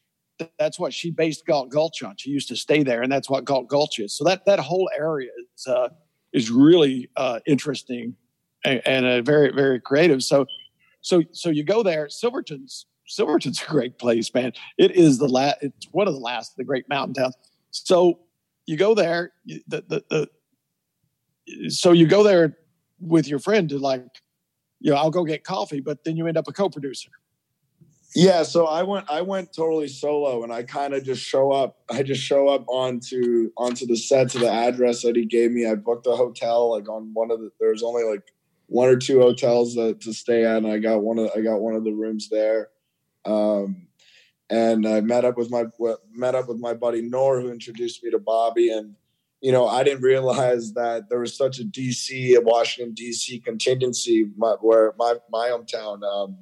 That's 0.58 0.80
what 0.80 0.94
she 0.94 1.12
based 1.12 1.46
Galt 1.46 1.70
Gulch 1.70 2.02
on. 2.02 2.16
She 2.18 2.30
used 2.30 2.48
to 2.48 2.56
stay 2.56 2.82
there, 2.84 3.02
and 3.02 3.12
that's 3.12 3.30
what 3.30 3.44
Galt 3.44 3.68
Gulch 3.68 4.00
is. 4.00 4.16
So 4.16 4.24
that 4.24 4.46
that 4.46 4.60
whole 4.60 4.90
area 4.98 5.32
is 5.56 5.68
uh, 5.68 5.90
is 6.32 6.50
really 6.50 7.10
uh, 7.18 7.40
interesting 7.46 8.16
and, 8.64 8.82
and 8.86 9.06
uh, 9.06 9.22
very 9.22 9.52
very 9.52 9.80
creative. 9.82 10.24
So, 10.24 10.46
so 11.02 11.24
so 11.32 11.50
you 11.50 11.64
go 11.64 11.84
there. 11.84 12.10
Silverton's 12.10 12.86
Silverton's 13.10 13.62
a 13.62 13.66
great 13.66 13.98
place, 13.98 14.34
man. 14.34 14.54
It 14.78 14.92
is 14.92 15.18
the 15.18 15.28
last. 15.28 15.58
It's 15.62 15.88
one 15.92 16.08
of 16.08 16.14
the 16.14 16.20
last 16.20 16.52
of 16.54 16.58
the 16.58 16.64
great 16.64 16.88
mountain 16.88 17.16
towns. 17.16 17.36
So 17.72 18.20
you 18.66 18.78
go 18.78 18.94
there. 18.94 19.32
The, 19.46 19.84
the, 19.88 20.04
the, 21.48 21.70
so 21.70 21.92
you 21.92 22.08
go 22.08 22.24
there 22.24 22.58
with 23.00 23.28
your 23.28 23.40
friend 23.40 23.68
to 23.70 23.80
like, 23.80 24.06
you 24.80 24.92
know, 24.92 24.98
I'll 24.98 25.10
go 25.10 25.24
get 25.24 25.44
coffee, 25.44 25.82
but 25.82 26.04
then 26.04 26.18
you 26.18 26.28
end 26.28 26.38
up 26.38 26.48
a 26.48 26.54
co-producer. 26.54 27.10
Yeah, 28.16 28.42
so 28.42 28.66
I 28.66 28.82
went 28.82 29.06
I 29.10 29.22
went 29.22 29.54
totally 29.54 29.88
solo 29.88 30.44
and 30.44 30.52
I 30.52 30.64
kind 30.64 30.96
of 30.96 31.04
just 31.04 31.22
show 31.22 31.52
up. 31.52 31.78
I 31.92 32.02
just 32.02 32.22
show 32.22 32.48
up 32.48 32.66
onto 32.68 33.52
onto 33.56 33.86
the 33.86 33.98
set 33.98 34.30
to 34.32 34.40
the 34.40 34.52
address 34.52 35.04
that 35.04 35.16
he 35.16 35.26
gave 35.26 35.52
me. 35.52 35.68
I 35.68 35.76
booked 35.76 36.08
a 36.08 36.16
hotel 36.16 36.72
like 36.72 36.90
on 36.90 37.12
one 37.14 37.30
of 37.30 37.40
the 37.40 37.52
there's 37.60 37.84
only 37.84 38.04
like 38.04 38.24
one 38.70 38.88
or 38.88 38.98
two 38.98 39.20
hotels 39.20 39.76
that, 39.76 40.00
to 40.02 40.14
stay 40.14 40.46
at 40.46 40.66
I 40.66 40.78
got 40.78 41.02
one 41.02 41.20
of 41.20 41.32
I 41.36 41.42
got 41.42 41.60
one 41.60 41.76
of 41.76 41.84
the 41.84 41.94
rooms 41.94 42.30
there. 42.30 42.70
Um 43.26 43.88
and 44.50 44.88
I 44.88 45.02
met 45.02 45.26
up 45.26 45.38
with 45.38 45.52
my 45.52 45.66
met 46.12 46.36
up 46.36 46.48
with 46.48 46.60
my 46.60 46.74
buddy 46.74 47.02
Nor 47.02 47.42
who 47.42 47.52
introduced 47.52 48.04
me 48.04 48.12
to 48.12 48.20
Bobby 48.20 48.72
and 48.72 48.96
you 49.42 49.52
know, 49.54 49.68
I 49.68 49.84
didn't 49.84 50.04
realize 50.04 50.74
that 50.74 51.10
there 51.10 51.20
was 51.20 51.36
such 51.36 51.60
a 51.60 51.64
DC, 51.64 52.36
a 52.36 52.42
Washington 52.42 52.94
DC 52.94 53.44
contingency, 53.44 54.30
my, 54.38 54.56
where 54.62 54.94
my 54.98 55.16
my 55.32 55.50
hometown, 55.50 56.04
um, 56.04 56.38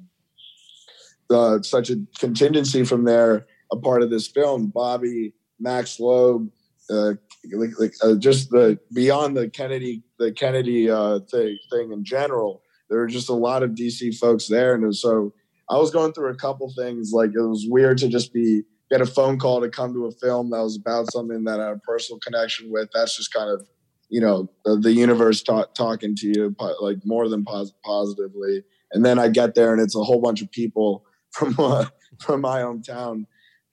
uh, 1.30 1.62
such 1.62 1.90
a 1.90 1.96
contingency 2.18 2.84
from 2.84 3.04
there, 3.04 3.46
a 3.70 3.76
part 3.76 4.02
of 4.02 4.10
this 4.10 4.26
film. 4.26 4.68
Bobby, 4.68 5.32
Max 5.60 6.00
Loeb, 6.00 6.50
uh, 6.90 7.12
like, 7.52 7.70
like 7.78 7.94
uh, 8.02 8.14
just 8.16 8.50
the 8.50 8.78
beyond 8.92 9.36
the 9.36 9.48
Kennedy, 9.48 10.02
the 10.18 10.32
Kennedy 10.32 10.90
uh, 10.90 11.20
thing, 11.30 11.58
thing 11.70 11.92
in 11.92 12.04
general. 12.04 12.62
There 12.88 12.98
were 12.98 13.06
just 13.06 13.28
a 13.28 13.34
lot 13.34 13.62
of 13.62 13.72
DC 13.72 14.16
folks 14.16 14.48
there, 14.48 14.74
and 14.74 14.94
so 14.94 15.34
I 15.70 15.76
was 15.76 15.90
going 15.90 16.12
through 16.12 16.30
a 16.30 16.36
couple 16.36 16.72
things. 16.76 17.12
Like 17.12 17.30
it 17.30 17.40
was 17.40 17.66
weird 17.68 17.98
to 17.98 18.08
just 18.08 18.32
be 18.32 18.62
get 18.90 19.00
a 19.00 19.06
phone 19.06 19.38
call 19.38 19.60
to 19.60 19.68
come 19.68 19.92
to 19.92 20.06
a 20.06 20.12
film 20.12 20.50
that 20.50 20.62
was 20.62 20.76
about 20.76 21.12
something 21.12 21.44
that 21.44 21.60
I 21.60 21.66
had 21.66 21.76
a 21.76 21.80
personal 21.80 22.18
connection 22.20 22.70
with. 22.70 22.88
That's 22.94 23.16
just 23.16 23.32
kind 23.32 23.50
of 23.50 23.66
you 24.08 24.20
know 24.20 24.50
the, 24.64 24.76
the 24.76 24.92
universe 24.92 25.42
ta- 25.42 25.66
talking 25.76 26.16
to 26.16 26.26
you 26.26 26.56
like 26.80 26.98
more 27.04 27.28
than 27.28 27.44
pos- 27.44 27.74
positively. 27.84 28.62
And 28.92 29.04
then 29.04 29.18
I 29.18 29.28
get 29.28 29.54
there 29.54 29.72
and 29.72 29.82
it's 29.82 29.96
a 29.96 30.02
whole 30.02 30.20
bunch 30.20 30.40
of 30.40 30.50
people 30.50 31.04
from 31.32 31.54
uh, 31.58 31.86
from 32.20 32.40
my 32.40 32.60
hometown. 32.60 33.26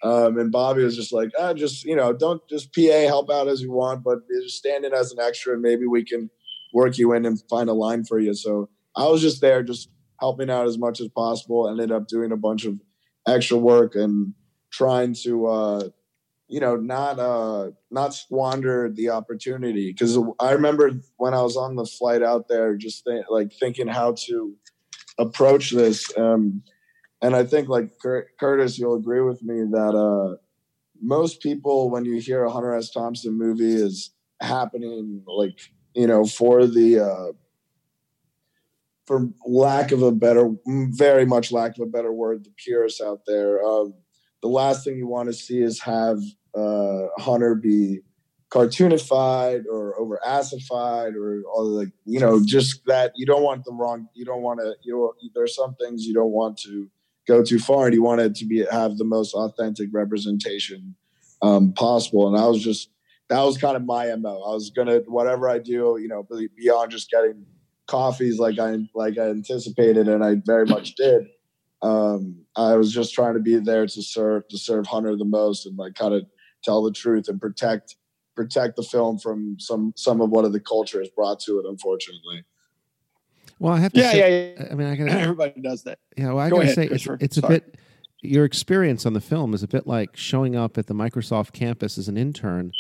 Um, 0.06 0.38
and 0.38 0.52
Bobby 0.52 0.84
was 0.84 0.96
just 0.96 1.12
like, 1.12 1.32
ah, 1.40 1.54
just 1.54 1.84
you 1.84 1.96
know, 1.96 2.14
don't 2.14 2.48
just 2.48 2.72
PA 2.76 3.08
help 3.08 3.32
out 3.32 3.48
as 3.48 3.60
you 3.60 3.72
want, 3.72 4.04
but 4.04 4.20
just 4.44 4.58
stand 4.58 4.86
in 4.86 4.94
as 4.94 5.12
an 5.12 5.20
extra, 5.20 5.54
and 5.54 5.64
maybe 5.64 5.88
we 5.88 6.06
can 6.06 6.30
work 6.74 7.00
you 7.00 7.12
in 7.14 7.26
and 7.26 7.42
find 7.50 7.70
a 7.70 7.74
line 7.74 8.04
for 8.04 8.20
you. 8.20 8.36
So 8.36 8.70
I 8.96 9.08
was 9.08 9.22
just 9.22 9.42
there, 9.42 9.64
just 9.64 9.90
helping 10.20 10.52
out 10.52 10.68
as 10.68 10.78
much 10.78 11.02
as 11.02 11.08
possible. 11.08 11.68
Ended 11.68 11.92
up 11.92 12.08
doing 12.08 12.32
a 12.32 12.38
bunch 12.38 12.66
of 12.66 12.80
extra 13.28 13.58
work 13.58 13.96
and 13.96 14.36
trying 14.72 15.16
to, 15.24 15.48
uh, 15.48 15.90
you 16.48 16.60
know, 16.60 16.76
not 16.76 17.18
uh, 17.18 17.72
not 17.90 18.14
squander 18.14 18.92
the 18.94 19.10
opportunity. 19.10 19.92
Because 19.92 20.20
I 20.40 20.52
remember 20.52 20.92
when 21.18 21.34
I 21.34 21.42
was 21.42 21.58
on 21.58 21.78
the 21.78 21.86
flight 21.86 22.22
out 22.22 22.48
there, 22.48 22.76
just 22.76 23.04
think, 23.06 23.26
like 23.32 23.52
thinking 23.60 23.88
how 23.88 24.14
to 24.28 24.54
approach 25.18 25.72
this. 25.72 26.16
Um, 26.16 26.62
and 27.22 27.36
I 27.36 27.44
think 27.44 27.70
like 27.70 27.98
Cur- 28.02 28.28
Curtis, 28.40 28.78
you'll 28.78 28.96
agree 28.96 29.22
with 29.22 29.42
me 29.44 29.64
that 29.72 29.96
uh, 29.96 30.36
most 31.02 31.42
people, 31.42 31.90
when 31.90 32.06
you 32.06 32.20
hear 32.20 32.44
a 32.44 32.52
Hunter 32.52 32.76
S. 32.76 32.92
Thompson 32.92 33.38
movie 33.38 33.74
is 33.74 34.12
happening, 34.42 35.24
like 35.28 35.60
you 35.94 36.08
know, 36.08 36.26
for 36.26 36.68
the 36.68 37.00
uh, 37.00 37.32
for 39.06 39.30
lack 39.46 39.92
of 39.92 40.02
a 40.02 40.12
better, 40.12 40.52
very 40.66 41.26
much 41.26 41.52
lack 41.52 41.78
of 41.78 41.84
a 41.84 41.90
better 41.90 42.12
word, 42.12 42.44
the 42.44 42.52
purists 42.58 43.02
out 43.02 43.22
there, 43.26 43.64
um, 43.64 43.94
the 44.42 44.48
last 44.48 44.84
thing 44.84 44.98
you 44.98 45.08
want 45.08 45.28
to 45.30 45.34
see 45.34 45.60
is 45.60 45.82
have 45.82 46.20
uh, 46.56 47.08
Hunter 47.18 47.56
be 47.56 48.02
cartoonified 48.50 49.64
or 49.72 50.00
over 50.00 50.20
acidified 50.26 51.16
or 51.16 51.42
all 51.52 51.66
like 51.66 51.90
you 52.06 52.20
know 52.20 52.42
just 52.46 52.86
that 52.86 53.12
you 53.16 53.26
don't 53.26 53.42
want 53.42 53.66
the 53.66 53.74
wrong 53.74 54.08
you 54.14 54.24
don't 54.24 54.44
want 54.44 54.60
to 54.60 54.74
you 54.84 54.94
know, 54.94 55.14
there's 55.34 55.56
some 55.56 55.76
things 55.76 56.06
you 56.06 56.14
don't 56.14 56.32
want 56.32 56.56
to 56.58 56.90
go 57.28 57.44
too 57.44 57.60
far 57.60 57.86
and 57.86 57.94
you 57.94 58.04
want 58.04 58.22
it 58.22 58.36
to 58.36 58.46
be 58.46 58.66
have 58.72 58.98
the 58.98 59.06
most 59.06 59.34
authentic 59.34 59.90
representation 59.92 60.96
um, 61.42 61.74
possible. 61.74 62.28
And 62.28 62.38
i 62.38 62.48
was 62.48 62.64
just 62.64 62.90
that 63.30 63.42
was 63.42 63.58
kind 63.58 63.76
of 63.76 63.84
my 63.84 64.14
mo 64.16 64.42
i 64.42 64.54
was 64.54 64.70
gonna 64.70 65.00
whatever 65.08 65.50
i 65.50 65.58
do 65.58 65.98
you 66.00 66.08
know 66.08 66.28
beyond 66.56 66.92
just 66.92 67.10
getting 67.10 67.46
coffees 67.88 68.40
like 68.40 68.60
i 68.60 68.78
like 68.94 69.18
i 69.18 69.30
anticipated 69.30 70.08
and 70.08 70.24
i 70.24 70.36
very 70.46 70.66
much 70.66 70.96
did 70.96 71.28
um, 71.82 72.36
i 72.56 72.76
was 72.76 72.94
just 72.94 73.14
trying 73.14 73.34
to 73.34 73.40
be 73.40 73.58
there 73.58 73.86
to 73.86 74.02
serve 74.02 74.48
to 74.50 74.58
serve 74.58 74.88
hunter 74.88 75.16
the 75.16 75.26
most 75.26 75.66
and 75.66 75.78
like 75.78 75.96
kind 75.96 76.14
of 76.14 76.26
tell 76.64 76.84
the 76.84 76.92
truth 76.92 77.28
and 77.28 77.40
protect 77.40 77.96
protect 78.36 78.76
the 78.76 78.84
film 78.84 79.18
from 79.18 79.56
some 79.60 79.94
some 79.96 80.22
of 80.22 80.30
what 80.30 80.52
the 80.52 80.60
culture 80.60 81.00
has 81.00 81.10
brought 81.10 81.40
to 81.40 81.60
it 81.60 81.66
unfortunately 81.68 82.44
Well, 83.60 83.74
I 83.74 83.80
have 83.80 83.94
to 83.94 84.00
Yeah, 84.00 84.12
say, 84.12 84.54
yeah, 84.58 84.64
yeah. 84.66 84.72
I 84.72 84.76
mean, 84.76 84.88
I 84.88 84.96
gotta, 84.96 85.12
Everybody 85.20 85.62
does 85.62 85.84
that. 85.84 86.00
yeah, 86.18 86.28
well, 86.34 86.40
I 86.40 86.50
Go 86.50 86.58
gotta 86.58 86.64
ahead, 86.72 86.76
say, 86.76 86.88
it's, 86.88 87.08
it's 87.22 87.38
a 87.38 87.42
Sorry. 87.42 87.56
bit. 87.60 87.76
Your 88.22 88.44
experience 88.46 89.06
on 89.06 89.14
the 89.14 89.22
film 89.22 89.54
is 89.54 89.62
a 89.64 89.68
bit 89.68 89.86
like 89.88 90.18
showing 90.18 90.56
up 90.56 90.78
at 90.78 90.88
the 90.88 90.94
Microsoft 90.94 91.54
campus 91.54 91.98
as 91.98 92.08
an 92.08 92.18
intern, 92.18 92.72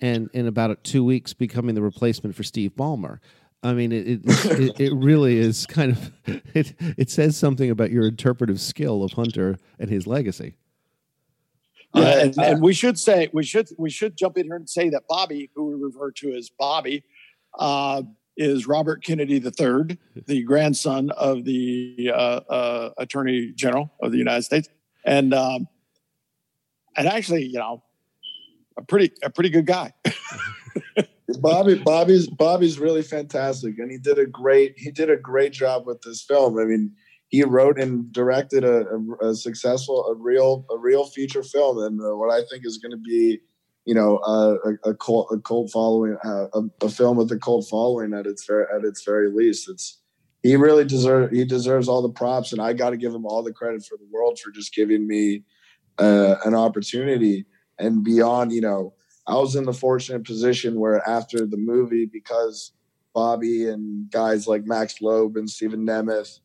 and 0.00 0.28
in 0.34 0.46
about 0.46 0.82
two 0.84 1.02
weeks 1.04 1.32
becoming 1.32 1.74
the 1.74 1.82
replacement 1.82 2.36
for 2.36 2.42
Steve 2.42 2.72
Ballmer. 2.76 3.18
I 3.62 3.72
mean, 3.72 3.92
it 3.92 4.06
it, 4.06 4.20
it 4.60 4.80
it 4.80 4.94
really 4.94 5.38
is 5.38 5.66
kind 5.66 5.92
of 5.92 6.12
it. 6.54 6.74
It 6.98 7.10
says 7.10 7.36
something 7.36 7.70
about 7.70 7.90
your 7.90 8.06
interpretive 8.06 8.60
skill 8.60 9.02
of 9.02 9.12
Hunter 9.12 9.56
and 9.78 9.88
his 9.90 10.06
legacy. 10.06 10.54
Yeah, 11.94 12.02
I- 12.02 12.18
and, 12.20 12.38
and 12.38 12.62
we 12.62 12.72
should 12.74 12.98
say 12.98 13.30
we 13.32 13.42
should 13.42 13.68
we 13.78 13.88
should 13.90 14.16
jump 14.16 14.36
in 14.38 14.44
here 14.46 14.56
and 14.56 14.68
say 14.68 14.90
that 14.90 15.04
Bobby, 15.08 15.50
who 15.54 15.66
we 15.66 15.74
refer 15.82 16.10
to 16.12 16.34
as 16.34 16.50
Bobby, 16.50 17.04
uh, 17.58 18.02
is 18.40 18.66
Robert 18.66 19.04
Kennedy 19.04 19.34
III, 19.36 19.98
the 20.26 20.42
grandson 20.42 21.10
of 21.10 21.44
the 21.44 22.10
uh, 22.12 22.40
uh, 22.48 22.90
Attorney 22.96 23.52
General 23.54 23.92
of 24.02 24.12
the 24.12 24.18
United 24.18 24.42
States, 24.42 24.68
and 25.04 25.34
um, 25.34 25.68
and 26.96 27.06
actually, 27.06 27.44
you 27.44 27.58
know, 27.58 27.82
a 28.78 28.82
pretty 28.82 29.12
a 29.22 29.30
pretty 29.30 29.50
good 29.50 29.66
guy. 29.66 29.92
Bobby 31.38 31.76
Bobby's 31.76 32.28
Bobby's 32.28 32.78
really 32.78 33.02
fantastic 33.02 33.78
and 33.78 33.90
he 33.90 33.98
did 33.98 34.18
a 34.18 34.26
great 34.26 34.74
he 34.76 34.90
did 34.90 35.10
a 35.10 35.16
great 35.16 35.52
job 35.52 35.86
with 35.86 36.00
this 36.02 36.22
film. 36.22 36.58
I 36.58 36.64
mean, 36.64 36.92
he 37.28 37.44
wrote 37.44 37.78
and 37.78 38.10
directed 38.12 38.64
a, 38.64 38.86
a, 38.88 39.28
a 39.28 39.34
successful 39.34 40.06
a 40.06 40.14
real 40.14 40.64
a 40.70 40.78
real 40.78 41.04
feature 41.04 41.42
film 41.42 41.78
and 41.78 42.00
uh, 42.00 42.16
what 42.16 42.32
I 42.32 42.42
think 42.50 42.66
is 42.66 42.78
going 42.78 42.92
to 42.92 42.96
be 42.96 43.40
you 43.84 43.94
know 43.94 44.18
uh, 44.18 44.56
a, 44.64 44.90
a 44.90 44.94
cult 44.94 45.28
a 45.32 45.38
cult 45.38 45.70
following 45.70 46.16
uh, 46.24 46.46
a, 46.52 46.62
a 46.82 46.88
film 46.88 47.16
with 47.16 47.32
a 47.32 47.38
cult 47.38 47.66
following 47.68 48.14
at 48.14 48.26
its 48.26 48.46
very 48.46 48.66
at 48.74 48.84
its 48.84 49.04
very 49.04 49.30
least. 49.30 49.68
It's 49.68 49.98
he 50.42 50.56
really 50.56 50.84
deserves 50.84 51.36
he 51.36 51.44
deserves 51.44 51.88
all 51.88 52.02
the 52.02 52.12
props 52.12 52.52
and 52.52 52.62
I 52.62 52.72
got 52.72 52.90
to 52.90 52.96
give 52.96 53.14
him 53.14 53.26
all 53.26 53.42
the 53.42 53.52
credit 53.52 53.84
for 53.84 53.96
the 53.96 54.08
world 54.10 54.38
for 54.38 54.50
just 54.50 54.74
giving 54.74 55.06
me 55.06 55.44
uh, 55.98 56.36
an 56.44 56.54
opportunity 56.54 57.46
and 57.78 58.04
beyond 58.04 58.52
you 58.52 58.60
know 58.60 58.94
I 59.30 59.34
was 59.34 59.54
in 59.54 59.64
the 59.64 59.72
fortunate 59.72 60.24
position 60.24 60.80
where 60.80 61.08
after 61.08 61.46
the 61.46 61.56
movie, 61.56 62.04
because 62.04 62.72
Bobby 63.14 63.68
and 63.68 64.10
guys 64.10 64.48
like 64.48 64.66
Max 64.66 65.00
Loeb 65.00 65.36
and 65.36 65.48
Stephen 65.48 65.86
Nemeth, 65.86 66.40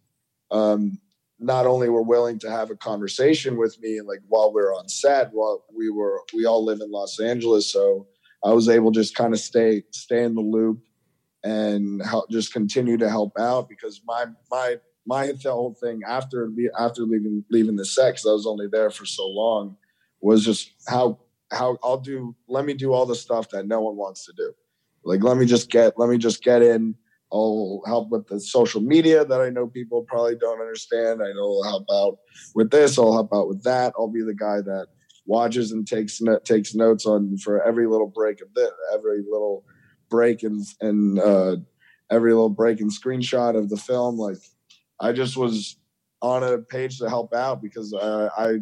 um, 0.51 0.99
not 1.39 1.65
only 1.65 1.89
were 1.89 2.01
willing 2.01 2.39
to 2.39 2.49
have 2.49 2.71
a 2.71 2.75
conversation 2.75 3.57
with 3.57 3.79
me, 3.81 4.01
like 4.01 4.19
while 4.27 4.53
we 4.53 4.61
were 4.61 4.73
on 4.73 4.87
set, 4.87 5.29
while 5.33 5.65
we 5.75 5.89
were, 5.89 6.21
we 6.33 6.45
all 6.45 6.63
live 6.63 6.79
in 6.81 6.91
Los 6.91 7.19
Angeles, 7.19 7.71
so 7.71 8.07
I 8.43 8.53
was 8.53 8.69
able 8.69 8.91
to 8.91 8.99
just 8.99 9.15
kind 9.15 9.33
of 9.33 9.39
stay 9.39 9.83
stay 9.91 10.23
in 10.23 10.35
the 10.35 10.41
loop 10.41 10.79
and 11.43 12.03
help, 12.03 12.29
just 12.29 12.53
continue 12.53 12.97
to 12.97 13.09
help 13.09 13.33
out 13.39 13.67
because 13.67 14.01
my 14.05 14.25
my 14.51 14.77
my 15.05 15.33
whole 15.43 15.75
thing 15.81 16.01
after 16.07 16.51
after 16.77 17.03
leaving 17.03 17.43
leaving 17.49 17.75
the 17.75 17.85
set 17.85 18.13
because 18.13 18.25
I 18.25 18.31
was 18.31 18.47
only 18.47 18.67
there 18.67 18.89
for 18.89 19.05
so 19.05 19.27
long 19.27 19.77
was 20.21 20.45
just 20.45 20.71
how 20.87 21.19
how 21.51 21.77
I'll 21.83 21.97
do 21.97 22.35
let 22.47 22.65
me 22.65 22.73
do 22.73 22.93
all 22.93 23.05
the 23.05 23.15
stuff 23.15 23.49
that 23.49 23.67
no 23.67 23.81
one 23.81 23.95
wants 23.95 24.25
to 24.25 24.33
do. 24.35 24.53
Like 25.03 25.23
let 25.23 25.37
me 25.37 25.45
just 25.45 25.69
get 25.69 25.97
let 25.97 26.09
me 26.09 26.17
just 26.17 26.43
get 26.43 26.61
in. 26.61 26.95
I'll 27.35 27.81
help 27.85 28.11
with 28.11 28.27
the 28.27 28.39
social 28.39 28.81
media 28.81 29.25
that 29.25 29.41
I 29.41 29.49
know 29.49 29.67
people 29.67 30.03
probably 30.03 30.37
don't 30.37 30.61
understand. 30.61 31.21
I 31.21 31.33
know 31.33 31.61
I'll 31.63 31.69
help 31.69 31.85
out 31.91 32.17
with 32.53 32.71
this. 32.71 32.97
I'll 32.97 33.11
help 33.11 33.33
out 33.33 33.49
with 33.49 33.63
that. 33.63 33.93
I'll 33.97 34.07
be 34.07 34.21
the 34.21 34.33
guy 34.33 34.61
that 34.61 34.87
watches 35.25 35.71
and 35.71 35.85
takes 35.85 36.21
takes 36.45 36.75
notes 36.75 37.05
on 37.05 37.37
for 37.37 37.61
every 37.61 37.87
little 37.87 38.07
break 38.07 38.41
of 38.41 38.53
this, 38.55 38.71
every 38.93 39.19
little 39.29 39.65
break 40.09 40.43
and 40.43 40.65
and 40.79 41.19
uh, 41.19 41.57
every 42.09 42.31
little 42.31 42.49
break 42.49 42.79
and 42.79 42.89
screenshot 42.91 43.57
of 43.57 43.69
the 43.69 43.77
film. 43.77 44.17
Like 44.17 44.37
I 45.01 45.11
just 45.11 45.35
was 45.35 45.77
on 46.21 46.41
a 46.43 46.59
page 46.59 46.99
to 46.99 47.09
help 47.09 47.33
out 47.33 47.61
because 47.61 47.93
uh, 47.93 48.29
I 48.37 48.59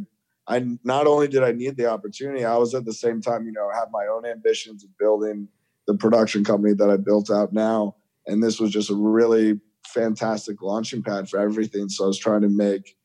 I 0.47 0.65
not 0.83 1.05
only 1.05 1.27
did 1.27 1.43
I 1.43 1.51
need 1.51 1.77
the 1.77 1.91
opportunity, 1.91 2.43
I 2.43 2.57
was 2.57 2.73
at 2.73 2.85
the 2.85 2.93
same 2.93 3.21
time, 3.21 3.45
you 3.45 3.51
know, 3.51 3.69
have 3.71 3.89
my 3.91 4.07
own 4.11 4.25
ambitions 4.25 4.83
of 4.83 4.97
building 4.97 5.47
the 5.85 5.95
production 5.95 6.43
company 6.43 6.73
that 6.73 6.89
I 6.89 6.97
built 6.97 7.29
out 7.29 7.53
now. 7.53 7.95
And 8.27 8.41
this 8.41 8.59
was 8.59 8.71
just 8.71 8.89
a 8.89 8.95
really 8.95 9.59
fantastic 9.85 10.61
launching 10.61 11.03
pad 11.03 11.29
for 11.29 11.39
everything. 11.39 11.89
So 11.89 12.05
I 12.05 12.07
was 12.07 12.17
trying 12.17 12.41
to 12.41 12.49
make, 12.49 12.95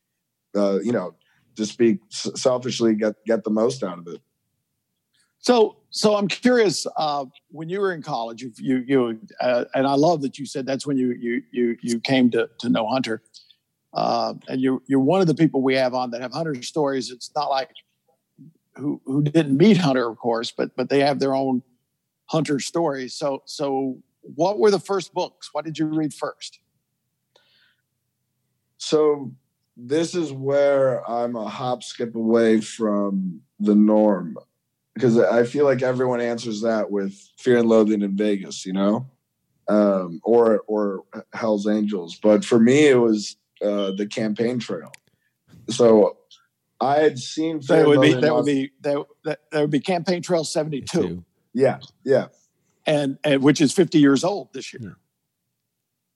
uh, 0.55 0.79
you 0.81 0.91
know, 0.91 1.15
to 1.55 1.65
speak 1.65 1.99
selfishly, 2.09 2.95
get 2.95 3.15
get 3.25 3.43
the 3.43 3.49
most 3.49 3.83
out 3.83 3.99
of 3.99 4.07
it. 4.07 4.21
So, 5.39 5.77
so 5.89 6.15
I'm 6.15 6.27
curious. 6.27 6.85
Uh, 6.97 7.25
when 7.49 7.69
you 7.69 7.79
were 7.79 7.93
in 7.93 8.01
college, 8.01 8.41
you 8.41 8.51
you, 8.57 8.83
you 8.87 9.19
uh, 9.41 9.65
and 9.73 9.87
I 9.87 9.93
love 9.93 10.21
that 10.21 10.37
you 10.37 10.45
said 10.45 10.65
that's 10.65 10.85
when 10.85 10.97
you 10.97 11.13
you 11.19 11.43
you 11.51 11.77
you 11.81 11.99
came 11.99 12.29
to 12.31 12.49
to 12.59 12.69
know 12.69 12.87
Hunter. 12.87 13.21
Uh, 13.93 14.35
and 14.47 14.61
you're 14.61 14.81
you're 14.87 14.99
one 14.99 15.21
of 15.21 15.27
the 15.27 15.35
people 15.35 15.61
we 15.61 15.75
have 15.75 15.93
on 15.93 16.11
that 16.11 16.21
have 16.21 16.33
Hunter 16.33 16.61
stories. 16.61 17.09
It's 17.09 17.31
not 17.35 17.49
like 17.49 17.71
who 18.75 19.01
who 19.05 19.23
didn't 19.23 19.57
meet 19.57 19.77
Hunter, 19.77 20.07
of 20.07 20.17
course, 20.17 20.51
but 20.51 20.75
but 20.75 20.89
they 20.89 20.99
have 20.99 21.19
their 21.19 21.35
own 21.35 21.63
Hunter 22.27 22.59
stories. 22.59 23.15
So 23.15 23.41
so 23.45 23.97
what 24.21 24.59
were 24.59 24.71
the 24.71 24.79
first 24.79 25.13
books? 25.13 25.49
What 25.53 25.65
did 25.65 25.77
you 25.77 25.85
read 25.87 26.13
first? 26.13 26.59
So 28.77 29.31
this 29.75 30.15
is 30.15 30.31
where 30.31 31.07
I'm 31.09 31.35
a 31.35 31.47
hop 31.47 31.83
skip 31.83 32.15
away 32.15 32.61
from 32.61 33.41
the 33.59 33.75
norm 33.75 34.37
because 34.93 35.17
I 35.17 35.43
feel 35.43 35.65
like 35.65 35.81
everyone 35.81 36.21
answers 36.21 36.61
that 36.61 36.91
with 36.91 37.13
Fear 37.37 37.59
and 37.59 37.69
Loathing 37.69 38.01
in 38.01 38.17
Vegas, 38.17 38.65
you 38.65 38.73
know, 38.73 39.07
um, 39.67 40.19
or 40.23 40.61
or 40.67 41.03
Hell's 41.33 41.67
Angels. 41.67 42.17
But 42.21 42.43
for 42.43 42.59
me, 42.59 42.87
it 42.87 42.99
was 42.99 43.37
uh, 43.61 43.91
the 43.91 44.05
campaign 44.05 44.59
trail. 44.59 44.91
So 45.69 46.17
I 46.81 46.99
had 46.99 47.19
seen 47.19 47.61
that 47.67 47.87
would 47.87 48.01
be 48.01 48.13
that 48.13 48.33
would 48.33 48.45
be 48.45 48.71
that, 48.81 49.05
that, 49.23 49.39
that 49.51 49.61
would 49.61 49.71
be 49.71 49.79
campaign 49.79 50.21
trail 50.21 50.43
seventy 50.43 50.81
two. 50.81 51.23
Yeah, 51.53 51.79
yeah, 52.03 52.27
and 52.89 53.19
and 53.23 53.43
which 53.43 53.61
is 53.61 53.71
fifty 53.71 53.99
years 53.99 54.23
old 54.23 54.51
this 54.53 54.73
year. 54.73 54.97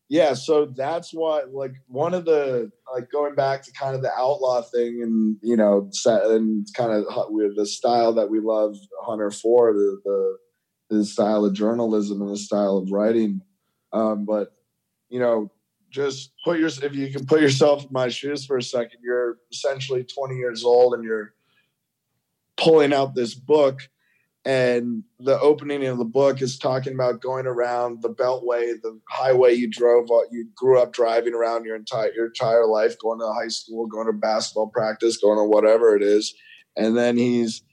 Yeah, 0.10 0.34
so 0.34 0.66
that's 0.66 1.14
why 1.14 1.44
like 1.52 1.74
one 1.88 2.14
of 2.14 2.26
the 2.26 2.72
like 2.94 3.10
going 3.12 3.36
back 3.36 3.64
to 3.64 3.72
kind 3.72 3.96
of 3.96 4.02
the 4.02 4.12
outlaw 4.18 4.62
thing 4.62 5.02
and 5.02 5.38
you 5.42 5.56
know 5.56 5.88
set 5.92 6.26
and 6.26 6.68
kind 6.76 6.92
of 6.92 7.06
with 7.30 7.56
the 7.56 7.66
style 7.66 8.14
that 8.14 8.30
we 8.30 8.40
love 8.40 8.76
Hunter 9.02 9.32
for 9.32 9.74
the 9.74 10.02
the, 10.04 10.98
the 10.98 11.06
style 11.06 11.46
of 11.46 11.54
journalism 11.54 12.22
and 12.22 12.32
the 12.32 12.38
style 12.38 12.78
of 12.78 12.92
writing. 12.92 13.42
Um, 13.94 14.26
but 14.26 14.54
you 15.10 15.20
know 15.20 15.52
just 15.92 16.32
put 16.44 16.60
your 16.60 16.68
if 16.68 16.96
you 16.96 17.12
can 17.12 17.26
put 17.26 17.40
yourself 17.40 17.84
in 17.84 17.90
my 17.92 18.10
shoes 18.10 18.48
for 18.48 18.58
a 18.58 18.64
second 18.64 19.00
you're 19.04 19.38
essentially 19.52 20.04
20 20.04 20.36
years 20.36 20.64
old 20.64 20.96
and 20.96 21.04
you're 21.04 21.36
pulling 22.58 22.92
out 22.92 23.14
this 23.14 23.36
book 23.36 23.88
and 24.46 25.04
the 25.20 25.40
opening 25.40 25.86
of 25.86 25.98
the 25.98 26.06
book 26.06 26.42
is 26.42 26.58
talking 26.58 26.94
about 26.94 27.22
going 27.22 27.48
around 27.48 28.02
the 28.02 28.10
beltway 28.10 28.74
the 28.82 29.00
highway 29.08 29.54
you 29.54 29.70
drove 29.70 30.12
uh, 30.12 30.20
you 30.32 30.48
grew 30.56 30.82
up 30.82 30.92
driving 30.92 31.34
around 31.34 31.66
your 31.66 31.76
entire 31.76 32.12
your 32.14 32.26
entire 32.26 32.66
life 32.66 32.98
going 33.00 33.20
to 33.20 33.34
high 33.34 33.48
school 33.48 33.88
going 33.88 34.08
to 34.08 34.14
basketball 34.14 34.68
practice 34.68 35.18
going 35.18 35.38
to 35.38 35.46
whatever 35.46 35.96
it 35.96 36.04
is. 36.04 36.34
And 36.76 36.98
then 36.98 37.18
he's 37.18 37.64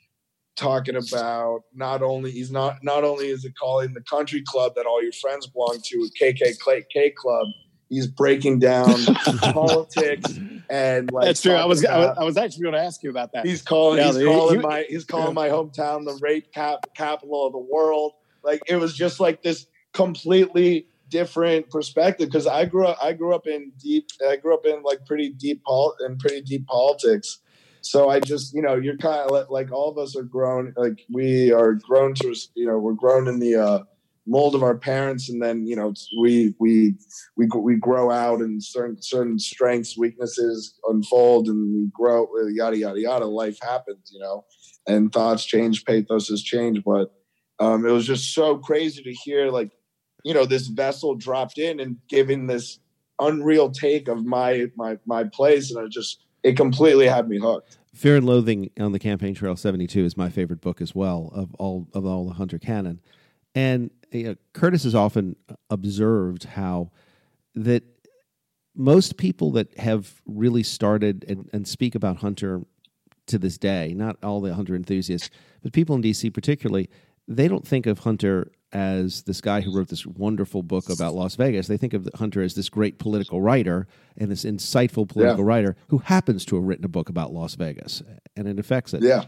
talking 0.56 0.96
about 0.96 1.62
not 1.74 2.02
only 2.02 2.30
he's 2.30 2.50
not 2.50 2.84
not 2.84 3.02
only 3.02 3.28
is 3.28 3.44
it 3.44 3.54
calling 3.58 3.94
the 3.94 4.02
country 4.02 4.42
club 4.46 4.74
that 4.76 4.86
all 4.86 5.02
your 5.02 5.12
friends 5.12 5.46
belong 5.46 5.80
to 5.84 6.08
KKK 6.20 7.14
club 7.16 7.46
he's 7.90 8.06
breaking 8.06 8.60
down 8.60 9.04
politics 9.40 10.38
and 10.70 11.10
like 11.12 11.26
that's 11.26 11.42
true. 11.42 11.52
I 11.52 11.64
was, 11.64 11.82
about, 11.82 12.16
I 12.16 12.24
was 12.24 12.36
actually 12.36 12.62
going 12.62 12.74
to 12.74 12.80
ask 12.80 13.02
you 13.02 13.10
about 13.10 13.32
that. 13.32 13.44
He's 13.44 13.60
calling 13.60 13.98
yeah, 13.98 14.06
he's 14.06 14.16
he, 14.16 14.24
calling 14.24 14.60
he, 14.60 14.66
my 14.66 14.86
he's 14.88 15.04
calling 15.04 15.28
yeah. 15.28 15.32
my 15.32 15.48
hometown 15.48 16.04
the 16.04 16.18
rape 16.22 16.52
cap, 16.54 16.86
capital 16.96 17.46
of 17.46 17.52
the 17.52 17.58
world. 17.58 18.12
Like 18.42 18.62
it 18.68 18.76
was 18.76 18.96
just 18.96 19.20
like 19.20 19.42
this 19.42 19.66
completely 19.92 20.86
different 21.08 21.68
perspective 21.70 22.28
because 22.28 22.46
I 22.46 22.64
grew 22.64 22.86
up 22.86 22.98
I 23.02 23.12
grew 23.12 23.34
up 23.34 23.48
in 23.48 23.72
deep 23.78 24.06
I 24.26 24.36
grew 24.36 24.54
up 24.54 24.64
in 24.64 24.82
like 24.84 25.04
pretty 25.04 25.30
deep 25.30 25.64
pol 25.64 25.94
and 25.98 26.18
pretty 26.18 26.40
deep 26.40 26.66
politics. 26.66 27.38
So 27.82 28.08
I 28.08 28.20
just 28.20 28.54
you 28.54 28.62
know 28.62 28.76
you're 28.76 28.96
kind 28.96 29.28
of 29.28 29.50
like 29.50 29.72
all 29.72 29.90
of 29.90 29.98
us 29.98 30.16
are 30.16 30.22
grown 30.22 30.72
like 30.76 31.04
we 31.12 31.50
are 31.50 31.74
grown 31.74 32.14
to 32.14 32.34
you 32.54 32.66
know 32.66 32.78
we're 32.78 32.92
grown 32.92 33.26
in 33.26 33.40
the 33.40 33.56
uh 33.56 33.82
mold 34.30 34.54
of 34.54 34.62
our 34.62 34.76
parents 34.76 35.28
and 35.28 35.42
then 35.42 35.66
you 35.66 35.74
know 35.74 35.92
we 36.22 36.54
we 36.60 36.94
we 37.36 37.48
we 37.56 37.74
grow 37.76 38.10
out 38.12 38.40
and 38.40 38.62
certain 38.62 38.96
certain 39.02 39.38
strengths 39.38 39.98
weaknesses 39.98 40.78
unfold 40.88 41.48
and 41.48 41.74
we 41.74 41.90
grow 41.92 42.28
yada 42.48 42.78
yada 42.78 43.00
yada 43.00 43.26
life 43.26 43.58
happens 43.60 44.10
you 44.12 44.20
know 44.20 44.44
and 44.86 45.12
thoughts 45.12 45.44
change 45.44 45.84
pathos 45.84 46.28
has 46.28 46.42
changed 46.42 46.82
but 46.84 47.12
um, 47.58 47.84
it 47.84 47.90
was 47.90 48.06
just 48.06 48.32
so 48.32 48.56
crazy 48.56 49.02
to 49.02 49.12
hear 49.12 49.50
like 49.50 49.70
you 50.24 50.32
know 50.32 50.46
this 50.46 50.68
vessel 50.68 51.14
dropped 51.14 51.58
in 51.58 51.80
and 51.80 51.96
giving 52.08 52.46
this 52.46 52.78
unreal 53.18 53.70
take 53.70 54.08
of 54.08 54.24
my 54.24 54.66
my 54.76 54.96
my 55.06 55.24
place 55.24 55.70
and 55.70 55.84
I 55.84 55.88
just 55.88 56.24
it 56.42 56.56
completely 56.56 57.06
had 57.06 57.28
me 57.28 57.38
hooked. 57.38 57.76
Fear 57.94 58.16
and 58.16 58.26
loathing 58.26 58.70
on 58.78 58.92
the 58.92 58.98
campaign 58.98 59.34
trail 59.34 59.56
72 59.56 60.04
is 60.04 60.16
my 60.16 60.30
favorite 60.30 60.62
book 60.62 60.80
as 60.80 60.94
well 60.94 61.30
of 61.34 61.52
all 61.56 61.88
of 61.92 62.06
all 62.06 62.26
the 62.26 62.34
hunter 62.34 62.58
canon 62.58 63.00
and 63.54 63.90
you 64.12 64.24
know, 64.24 64.34
Curtis 64.52 64.84
has 64.84 64.94
often 64.94 65.36
observed 65.68 66.44
how 66.44 66.90
that 67.54 67.82
most 68.74 69.16
people 69.16 69.52
that 69.52 69.76
have 69.78 70.20
really 70.26 70.62
started 70.62 71.24
and, 71.28 71.48
and 71.52 71.66
speak 71.66 71.94
about 71.94 72.18
Hunter 72.18 72.62
to 73.26 73.38
this 73.38 73.58
day, 73.58 73.92
not 73.94 74.16
all 74.22 74.40
the 74.40 74.54
Hunter 74.54 74.74
enthusiasts, 74.74 75.30
but 75.62 75.72
people 75.72 75.94
in 75.94 76.02
DC 76.02 76.32
particularly, 76.32 76.88
they 77.28 77.48
don't 77.48 77.66
think 77.66 77.86
of 77.86 78.00
Hunter 78.00 78.50
as 78.72 79.22
this 79.22 79.40
guy 79.40 79.60
who 79.60 79.76
wrote 79.76 79.88
this 79.88 80.06
wonderful 80.06 80.62
book 80.62 80.88
about 80.88 81.14
Las 81.14 81.34
Vegas. 81.34 81.66
They 81.66 81.76
think 81.76 81.92
of 81.92 82.08
Hunter 82.14 82.40
as 82.40 82.54
this 82.54 82.68
great 82.68 82.98
political 82.98 83.42
writer 83.42 83.86
and 84.16 84.30
this 84.30 84.44
insightful 84.44 85.08
political 85.08 85.44
yeah. 85.44 85.48
writer 85.48 85.76
who 85.88 85.98
happens 85.98 86.44
to 86.46 86.56
have 86.56 86.64
written 86.64 86.84
a 86.84 86.88
book 86.88 87.08
about 87.08 87.32
Las 87.32 87.56
Vegas, 87.56 88.02
and 88.36 88.46
it 88.46 88.58
affects 88.58 88.94
it. 88.94 89.02
Yeah 89.02 89.24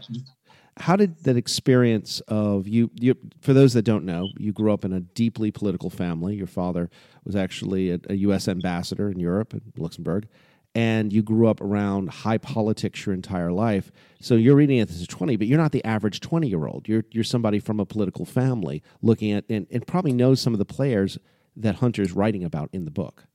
how 0.77 0.95
did 0.95 1.23
that 1.23 1.37
experience 1.37 2.19
of 2.27 2.67
you, 2.67 2.89
you 2.99 3.15
for 3.41 3.53
those 3.53 3.73
that 3.73 3.83
don't 3.83 4.05
know 4.05 4.29
you 4.37 4.51
grew 4.51 4.73
up 4.73 4.83
in 4.83 4.93
a 4.93 4.99
deeply 4.99 5.51
political 5.51 5.89
family. 5.89 6.35
Your 6.35 6.47
father 6.47 6.89
was 7.23 7.35
actually 7.35 7.91
a, 7.91 7.99
a 8.09 8.15
u.s 8.15 8.47
ambassador 8.47 9.09
in 9.09 9.19
europe 9.19 9.53
and 9.53 9.61
luxembourg 9.77 10.27
and 10.75 11.13
you 11.13 11.21
grew 11.21 11.47
up 11.47 11.61
around 11.61 12.09
high 12.09 12.39
politics 12.39 13.05
your 13.05 13.13
entire 13.13 13.51
life. 13.51 13.91
So 14.19 14.33
you're 14.33 14.55
reading 14.55 14.79
it 14.79 14.89
as 14.89 15.01
a 15.01 15.07
20 15.07 15.35
but 15.35 15.47
you're 15.47 15.59
not 15.59 15.71
the 15.71 15.85
average 15.85 16.19
20 16.21 16.47
year 16.47 16.65
old 16.65 16.87
you're, 16.87 17.05
you're 17.11 17.23
somebody 17.23 17.59
from 17.59 17.79
a 17.79 17.85
political 17.85 18.25
family 18.25 18.81
looking 19.01 19.31
at 19.31 19.45
and, 19.49 19.67
and 19.71 19.85
probably 19.85 20.13
knows 20.13 20.41
some 20.41 20.53
of 20.53 20.59
the 20.59 20.65
players 20.65 21.17
that 21.55 21.75
hunter's 21.75 22.13
writing 22.13 22.43
about 22.43 22.69
in 22.73 22.85
the 22.85 22.91
book. 22.91 23.25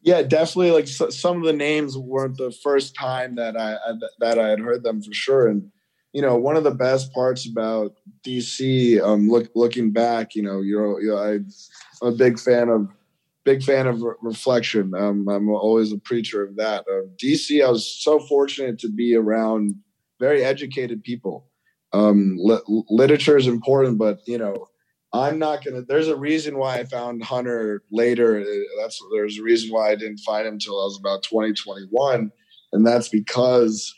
Yeah 0.00 0.22
definitely 0.22 0.72
like 0.72 0.88
so, 0.88 1.10
some 1.10 1.36
of 1.36 1.44
the 1.44 1.52
names 1.52 1.96
weren't 1.96 2.38
the 2.38 2.50
first 2.50 2.96
time 2.96 3.36
that 3.36 3.56
I, 3.56 3.74
I 3.74 3.92
that 4.18 4.38
i 4.40 4.48
had 4.48 4.58
heard 4.58 4.82
them 4.82 5.00
for 5.00 5.12
sure 5.12 5.46
and 5.46 5.70
you 6.12 6.20
know, 6.20 6.36
one 6.36 6.56
of 6.56 6.64
the 6.64 6.74
best 6.74 7.12
parts 7.12 7.48
about 7.48 7.94
DC, 8.24 9.00
um, 9.02 9.28
look, 9.28 9.50
looking 9.54 9.90
back, 9.90 10.34
you 10.34 10.42
know, 10.42 10.60
you're, 10.60 11.00
you 11.00 11.08
know, 11.08 11.16
I, 11.16 11.32
am 11.34 11.46
a 12.02 12.12
big 12.12 12.38
fan 12.38 12.68
of, 12.68 12.88
big 13.44 13.62
fan 13.62 13.86
of 13.86 14.02
re- 14.02 14.14
reflection. 14.20 14.92
Um, 14.94 15.26
I'm 15.28 15.48
always 15.48 15.92
a 15.92 15.98
preacher 15.98 16.44
of 16.44 16.56
that. 16.56 16.84
Uh, 16.90 17.08
DC, 17.16 17.64
I 17.64 17.70
was 17.70 17.86
so 17.86 18.20
fortunate 18.20 18.78
to 18.80 18.90
be 18.90 19.14
around 19.14 19.74
very 20.20 20.44
educated 20.44 21.02
people. 21.02 21.48
Um, 21.94 22.36
li- 22.38 22.84
literature 22.90 23.36
is 23.36 23.46
important, 23.46 23.98
but 23.98 24.20
you 24.26 24.38
know, 24.38 24.68
I'm 25.12 25.38
not 25.38 25.62
gonna. 25.62 25.82
There's 25.82 26.08
a 26.08 26.16
reason 26.16 26.56
why 26.56 26.78
I 26.78 26.84
found 26.84 27.22
Hunter 27.22 27.82
later. 27.90 28.42
That's 28.80 28.98
there's 29.12 29.38
a 29.38 29.42
reason 29.42 29.70
why 29.70 29.90
I 29.90 29.94
didn't 29.94 30.18
find 30.18 30.46
him 30.46 30.54
until 30.54 30.80
I 30.80 30.84
was 30.84 30.98
about 30.98 31.22
2021, 31.22 32.32
and 32.72 32.86
that's 32.86 33.08
because 33.08 33.94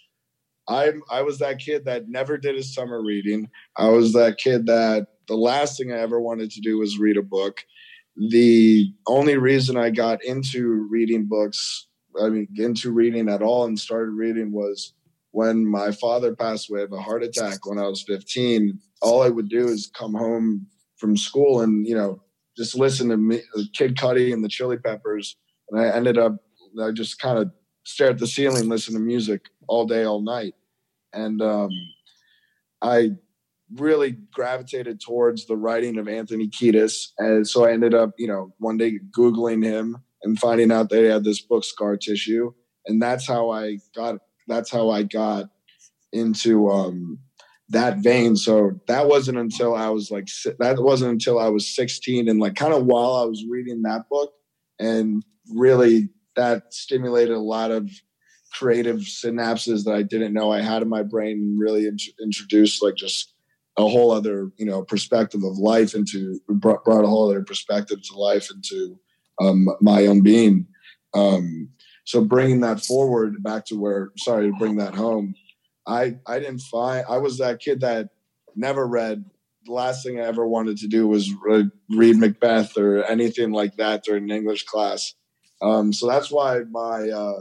I 0.68 0.92
I 1.11 1.22
was 1.22 1.38
that 1.38 1.59
kid 1.59 1.85
that 1.85 2.09
never 2.09 2.38
did 2.38 2.57
his 2.57 2.74
summer 2.74 3.03
reading. 3.03 3.48
I 3.77 3.88
was 3.88 4.12
that 4.14 4.38
kid 4.38 4.66
that 4.66 5.09
the 5.27 5.37
last 5.37 5.79
thing 5.79 5.92
I 5.92 5.98
ever 5.98 6.20
wanted 6.20 6.50
to 6.53 6.61
do 6.61 6.79
was 6.79 6.98
read 6.98 7.16
a 7.16 7.22
book. 7.22 7.62
The 8.31 8.92
only 9.09 9.37
reason 9.37 9.77
I 9.77 9.90
got 9.90 10.24
into 10.24 10.87
reading 10.90 11.27
books, 11.27 11.88
I 12.20 12.29
mean, 12.29 12.48
into 12.57 12.92
reading 12.92 13.29
at 13.29 13.42
all 13.42 13.64
and 13.64 13.79
started 13.79 14.12
reading 14.12 14.53
was 14.53 14.94
when 15.33 15.66
my 15.66 15.90
father 15.90 16.35
passed 16.37 16.70
away 16.70 16.83
of 16.83 16.92
a 16.92 17.00
heart 17.00 17.24
attack 17.24 17.66
when 17.66 17.79
I 17.79 17.88
was 17.88 18.05
15. 18.07 18.79
All 19.03 19.22
I 19.22 19.31
would 19.31 19.48
do 19.48 19.66
is 19.66 19.90
come 19.98 20.14
home 20.14 20.66
from 20.96 21.16
school 21.16 21.62
and, 21.62 21.87
you 21.87 21.96
know, 21.96 22.22
just 22.57 22.77
listen 22.77 23.09
to 23.09 23.16
me, 23.16 23.40
uh, 23.59 23.62
Kid 23.77 23.96
Cudi 23.96 24.33
and 24.33 24.44
the 24.44 24.48
Chili 24.48 24.77
Peppers, 24.79 25.37
and 25.70 25.81
I 25.81 25.88
ended 25.88 26.18
up 26.18 26.37
I 26.83 26.90
just 26.90 27.18
kind 27.18 27.38
of 27.38 27.50
stare 27.85 28.11
at 28.11 28.18
the 28.18 28.27
ceiling, 28.27 28.68
listen 28.68 28.94
to 28.94 29.01
music 29.01 29.49
all 29.68 29.87
day, 29.87 30.05
all 30.05 30.23
night, 30.23 30.55
and 31.12 31.40
um, 31.42 31.70
I 32.83 33.12
really 33.75 34.18
gravitated 34.33 35.01
towards 35.01 35.47
the 35.47 35.57
writing 35.57 35.99
of 35.99 36.09
Anthony 36.09 36.49
Kiedis, 36.49 37.09
and 37.18 37.47
so 37.47 37.64
I 37.64 37.73
ended 37.73 37.94
up, 37.94 38.12
you 38.18 38.27
know, 38.27 38.53
one 38.59 38.77
day 38.77 38.99
googling 39.16 39.64
him 39.64 39.97
and 40.23 40.38
finding 40.38 40.73
out 40.73 40.90
that 40.90 40.99
he 40.99 41.05
had 41.05 41.25
this 41.25 41.40
book, 41.40 41.64
Scar 41.64 41.97
Tissue, 41.97 42.53
and 42.87 43.01
that's 43.01 43.27
how 43.27 43.51
I 43.51 43.79
got. 43.94 44.16
That's 44.47 44.70
how 44.70 44.90
I 44.90 45.05
got 45.05 45.47
into 46.12 46.70
um, 46.70 47.18
that 47.68 47.99
vein. 47.99 48.37
So 48.37 48.81
that 48.87 49.07
wasn't 49.09 49.38
until 49.38 49.75
I 49.75 49.88
was 49.88 50.11
like 50.11 50.29
that 50.59 50.79
wasn't 50.79 51.12
until 51.12 51.38
I 51.38 51.49
was 51.49 51.75
16 51.75 52.29
and 52.29 52.40
like 52.40 52.55
kind 52.55 52.73
of 52.73 52.87
while 52.87 53.14
I 53.14 53.25
was 53.25 53.44
reading 53.49 53.83
that 53.83 54.09
book 54.09 54.33
and 54.79 55.23
really 55.53 56.09
that 56.37 56.73
stimulated 56.73 57.35
a 57.35 57.40
lot 57.40 57.70
of 57.70 57.90
creative 58.53 58.99
synapses 58.99 59.85
that 59.85 59.94
I 59.94 60.03
didn't 60.03 60.33
know 60.33 60.53
I 60.53 60.61
had 60.61 60.83
in 60.83 60.88
my 60.88 61.03
brain 61.03 61.38
and 61.38 61.61
really 61.61 61.87
int- 61.87 62.03
introduced 62.23 62.83
like 62.83 62.94
just 62.94 63.33
a 63.77 63.88
whole 63.88 64.12
other 64.12 64.51
you 64.57 64.66
know 64.66 64.85
perspective 64.85 65.42
of 65.42 65.59
life 65.59 65.94
into 65.94 66.40
brought, 66.49 66.85
brought 66.85 67.05
a 67.05 67.09
whole 67.09 67.29
other 67.29 67.42
perspective 67.42 68.01
to 68.03 68.16
life 68.16 68.51
into 68.51 68.99
um, 69.40 69.68
my 69.81 70.07
own 70.07 70.23
being. 70.23 70.66
Um, 71.14 71.70
so 72.05 72.23
bringing 72.25 72.61
that 72.61 72.81
forward 72.81 73.42
back 73.42 73.64
to 73.66 73.81
where 73.81 74.12
sorry 74.18 74.51
to 74.51 74.57
bring 74.59 74.77
that 74.77 74.94
home 74.94 75.35
I 75.87 76.16
I 76.27 76.38
didn't 76.38 76.61
find 76.61 77.05
I 77.09 77.18
was 77.18 77.38
that 77.38 77.61
kid 77.61 77.81
that 77.81 78.11
never 78.57 78.87
read. 78.87 79.25
The 79.66 79.73
last 79.73 80.05
thing 80.05 80.20
I 80.20 80.25
ever 80.25 80.47
wanted 80.47 80.77
to 80.79 80.88
do 80.88 81.07
was 81.07 81.33
read 81.90 82.16
Macbeth 82.16 82.77
or 82.77 83.03
anything 83.05 83.51
like 83.51 83.77
that 83.77 84.05
during 84.05 84.25
an 84.25 84.37
English 84.37 84.64
class. 84.64 85.14
Um, 85.62 85.93
so 85.93 86.07
that's 86.07 86.31
why 86.31 86.61
my 86.71 87.09
uh, 87.09 87.40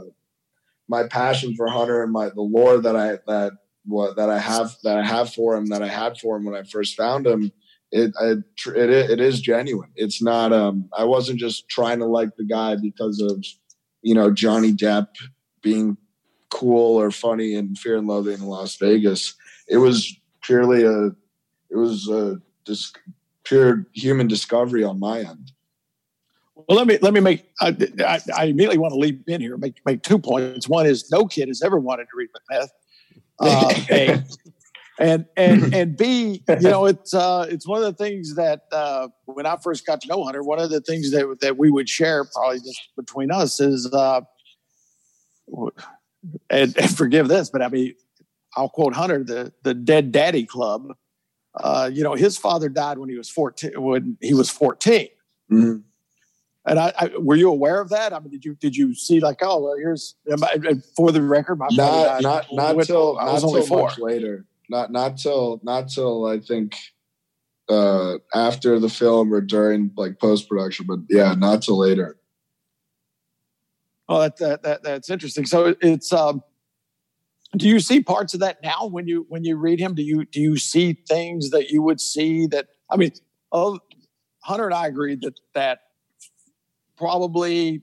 my 0.88 1.06
passion 1.08 1.54
for 1.56 1.68
Hunter 1.68 2.02
and 2.02 2.12
my 2.12 2.30
the 2.30 2.42
lore 2.42 2.78
that 2.78 2.96
I 2.96 3.18
that 3.26 3.52
what 3.84 4.16
that 4.16 4.30
I 4.30 4.38
have 4.38 4.76
that 4.82 4.98
I 4.98 5.04
have 5.04 5.32
for 5.32 5.56
him 5.56 5.66
that 5.66 5.82
I 5.82 5.88
had 5.88 6.18
for 6.18 6.36
him 6.36 6.44
when 6.44 6.54
I 6.54 6.62
first 6.62 6.96
found 6.96 7.26
him 7.26 7.52
it 7.94 8.12
it 8.20 8.44
it, 8.66 8.90
it 8.90 9.20
is 9.20 9.40
genuine. 9.40 9.90
It's 9.94 10.20
not 10.20 10.52
um 10.52 10.88
I 10.96 11.04
wasn't 11.04 11.38
just 11.38 11.68
trying 11.68 12.00
to 12.00 12.06
like 12.06 12.36
the 12.36 12.44
guy 12.44 12.74
because 12.76 13.20
of 13.20 13.44
you 14.02 14.14
know 14.14 14.32
Johnny 14.32 14.72
Depp 14.72 15.08
being 15.62 15.96
cool 16.50 17.00
or 17.00 17.10
funny 17.12 17.54
in 17.54 17.76
Fear 17.76 17.98
and 17.98 18.08
Loathing 18.08 18.34
in 18.40 18.46
Las 18.46 18.76
Vegas. 18.76 19.34
It 19.68 19.78
was 19.78 20.16
purely 20.42 20.84
a, 20.84 21.06
it 21.06 21.76
was 21.76 22.08
a 22.08 22.40
just 22.66 22.98
pure 23.44 23.86
human 23.92 24.26
discovery 24.26 24.82
on 24.84 24.98
my 24.98 25.20
end. 25.20 25.52
Well, 26.68 26.78
let 26.78 26.86
me 26.86 26.98
let 27.02 27.12
me 27.12 27.20
make. 27.20 27.44
I, 27.60 27.76
I, 28.00 28.20
I 28.36 28.44
immediately 28.44 28.78
want 28.78 28.92
to 28.92 28.98
leap 28.98 29.28
in 29.28 29.40
here. 29.40 29.56
Make 29.56 29.80
make 29.84 30.02
two 30.02 30.18
points. 30.18 30.68
One 30.68 30.86
is 30.86 31.10
no 31.10 31.26
kid 31.26 31.48
has 31.48 31.62
ever 31.62 31.78
wanted 31.78 32.04
to 32.04 32.16
read 32.16 32.30
Macbeth. 32.34 32.70
Uh, 33.40 33.74
a, 33.90 34.22
and 34.98 35.26
and 35.36 35.74
and 35.74 35.96
B, 35.96 36.42
you 36.48 36.60
know, 36.60 36.86
it's 36.86 37.12
uh, 37.14 37.46
it's 37.50 37.66
one 37.66 37.82
of 37.82 37.84
the 37.84 38.04
things 38.04 38.36
that 38.36 38.62
uh, 38.70 39.08
when 39.24 39.44
I 39.44 39.56
first 39.56 39.84
got 39.84 40.00
to 40.02 40.08
know 40.08 40.22
Hunter, 40.22 40.42
one 40.42 40.60
of 40.60 40.70
the 40.70 40.80
things 40.80 41.10
that 41.10 41.38
that 41.40 41.56
we 41.56 41.70
would 41.70 41.88
share 41.88 42.24
probably 42.24 42.60
just 42.60 42.80
between 42.96 43.32
us 43.32 43.58
is 43.58 43.92
uh, 43.92 44.20
and, 46.50 46.76
and, 46.78 46.96
forgive 46.96 47.28
this, 47.28 47.50
but 47.50 47.60
I 47.60 47.68
mean, 47.68 47.94
I'll 48.56 48.68
quote 48.68 48.94
Hunter, 48.94 49.24
the 49.24 49.52
the 49.62 49.74
Dead 49.74 50.12
Daddy 50.12 50.46
Club. 50.46 50.94
Uh, 51.56 51.90
you 51.92 52.02
know, 52.02 52.14
his 52.14 52.36
father 52.36 52.68
died 52.68 52.98
when 52.98 53.08
he 53.08 53.16
was 53.16 53.28
fourteen. 53.28 53.72
When 53.80 54.16
he 54.20 54.34
was 54.34 54.50
14 54.50 55.08
mm-hmm. 55.50 55.76
And 56.66 56.78
I, 56.78 56.92
I, 56.98 57.10
were 57.18 57.36
you 57.36 57.50
aware 57.50 57.80
of 57.80 57.90
that? 57.90 58.12
I 58.12 58.20
mean, 58.20 58.30
did 58.30 58.44
you 58.44 58.54
did 58.54 58.74
you 58.74 58.94
see 58.94 59.20
like, 59.20 59.38
oh, 59.42 59.60
well, 59.60 59.76
here's 59.76 60.14
for 60.96 61.12
the 61.12 61.20
record, 61.22 61.56
my 61.56 61.68
not 61.72 62.22
not 62.22 62.46
not 62.52 62.84
till 62.84 63.18
I 63.18 63.32
was 63.32 63.42
not 63.42 63.48
only 63.48 63.66
four. 63.66 63.82
much 63.82 63.98
later. 63.98 64.46
Not 64.70 64.90
not 64.90 65.18
till 65.18 65.60
not 65.62 65.88
till 65.88 66.26
I 66.26 66.40
think 66.40 66.76
uh 67.68 68.18
after 68.34 68.78
the 68.78 68.88
film 68.88 69.32
or 69.32 69.42
during 69.42 69.90
like 69.96 70.18
post 70.18 70.48
production, 70.48 70.86
but 70.88 71.00
yeah, 71.10 71.34
not 71.34 71.62
till 71.62 71.78
later. 71.78 72.16
Oh, 74.08 74.20
that, 74.20 74.36
that, 74.38 74.62
that 74.62 74.82
that's 74.82 75.10
interesting. 75.10 75.46
So 75.46 75.74
it's 75.80 76.12
um, 76.12 76.42
do 77.56 77.68
you 77.68 77.80
see 77.80 78.02
parts 78.02 78.34
of 78.34 78.40
that 78.40 78.62
now 78.62 78.86
when 78.86 79.06
you 79.06 79.26
when 79.28 79.44
you 79.44 79.56
read 79.56 79.80
him? 79.80 79.94
Do 79.94 80.02
you 80.02 80.24
do 80.24 80.40
you 80.40 80.56
see 80.56 80.94
things 80.94 81.50
that 81.50 81.70
you 81.70 81.82
would 81.82 82.00
see 82.00 82.46
that 82.48 82.68
I 82.90 82.96
mean, 82.96 83.12
oh, 83.52 83.78
Hunter 84.42 84.66
and 84.66 84.74
I 84.74 84.86
agreed 84.86 85.22
that 85.22 85.40
that 85.54 85.80
probably 86.96 87.82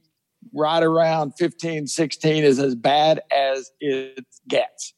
right 0.54 0.84
around 0.84 1.34
15, 1.38 1.88
16 1.88 2.44
is 2.44 2.60
as 2.60 2.76
bad 2.76 3.22
as 3.36 3.72
it 3.80 4.26
gets. 4.48 4.94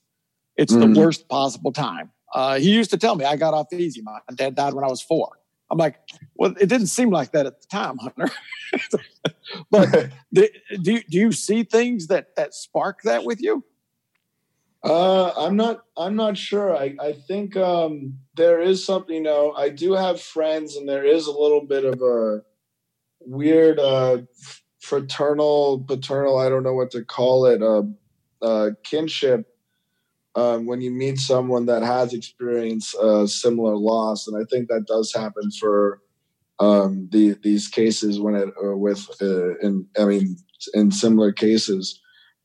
It's 0.56 0.73
mm. 0.73 0.93
the 0.93 0.99
worst 0.99 1.28
possible 1.28 1.71
time. 1.71 2.12
Uh, 2.34 2.58
he 2.58 2.73
used 2.73 2.89
to 2.91 2.97
tell 2.97 3.15
me 3.15 3.26
I 3.26 3.36
got 3.36 3.54
off 3.54 3.71
easy. 3.73 4.02
My 4.02 4.19
dad 4.34 4.56
died 4.56 4.73
when 4.73 4.84
I 4.84 4.88
was 4.88 5.02
four. 5.02 5.39
I'm 5.69 5.78
like, 5.78 5.99
well, 6.36 6.54
it 6.60 6.67
didn't 6.67 6.88
seem 6.88 7.10
like 7.10 7.32
that 7.32 7.45
at 7.45 7.62
the 7.62 7.67
time, 7.67 7.97
Hunter. 7.97 8.32
but 9.71 10.12
do, 10.34 10.47
do, 10.82 11.02
do 11.10 11.17
you 11.17 11.32
see 11.32 11.63
things 11.63 12.08
that 12.08 12.36
that 12.36 12.54
spark 12.54 13.02
that 13.04 13.23
with 13.23 13.41
you? 13.41 13.63
Uh, 14.84 15.32
I'm 15.38 15.56
not. 15.56 15.86
I'm 15.97 16.15
not 16.15 16.38
sure. 16.38 16.76
I 16.76 16.95
I 16.99 17.13
think 17.13 17.56
um, 17.56 18.19
there 18.36 18.62
is 18.62 18.86
something. 18.86 19.15
You 19.15 19.23
know, 19.23 19.54
I 19.54 19.69
do 19.69 19.93
have 19.93 20.21
friends, 20.21 20.76
and 20.76 20.88
there 20.88 21.06
is 21.06 21.26
a 21.28 21.32
little 21.32 21.65
bit 21.65 21.86
of 21.86 22.02
a 22.02 22.43
weird 23.25 23.79
uh, 23.79 24.19
fraternal, 24.79 25.83
paternal. 25.88 26.38
I 26.38 26.49
don't 26.49 26.63
know 26.63 26.73
what 26.73 26.91
to 26.91 27.03
call 27.03 27.45
it. 27.45 27.62
Uh, 27.62 27.83
uh, 28.41 28.71
kinship 28.83 29.47
um, 30.36 30.65
when 30.65 30.81
you 30.81 30.91
meet 30.91 31.17
someone 31.17 31.65
that 31.67 31.83
has 31.83 32.13
experienced 32.13 32.95
a 33.01 33.27
similar 33.27 33.75
loss, 33.75 34.27
and 34.27 34.36
I 34.36 34.45
think 34.49 34.67
that 34.67 34.86
does 34.88 35.13
happen 35.13 35.49
for 35.59 36.01
um, 36.59 37.07
the, 37.12 37.38
these 37.41 37.67
cases 37.67 38.19
when 38.19 38.36
it 38.36 38.49
uh, 38.63 38.75
with 38.75 39.07
uh, 39.21 39.57
in 39.59 39.88
I 39.97 40.05
mean 40.05 40.38
in 40.73 40.91
similar 40.91 41.31
cases, 41.31 41.99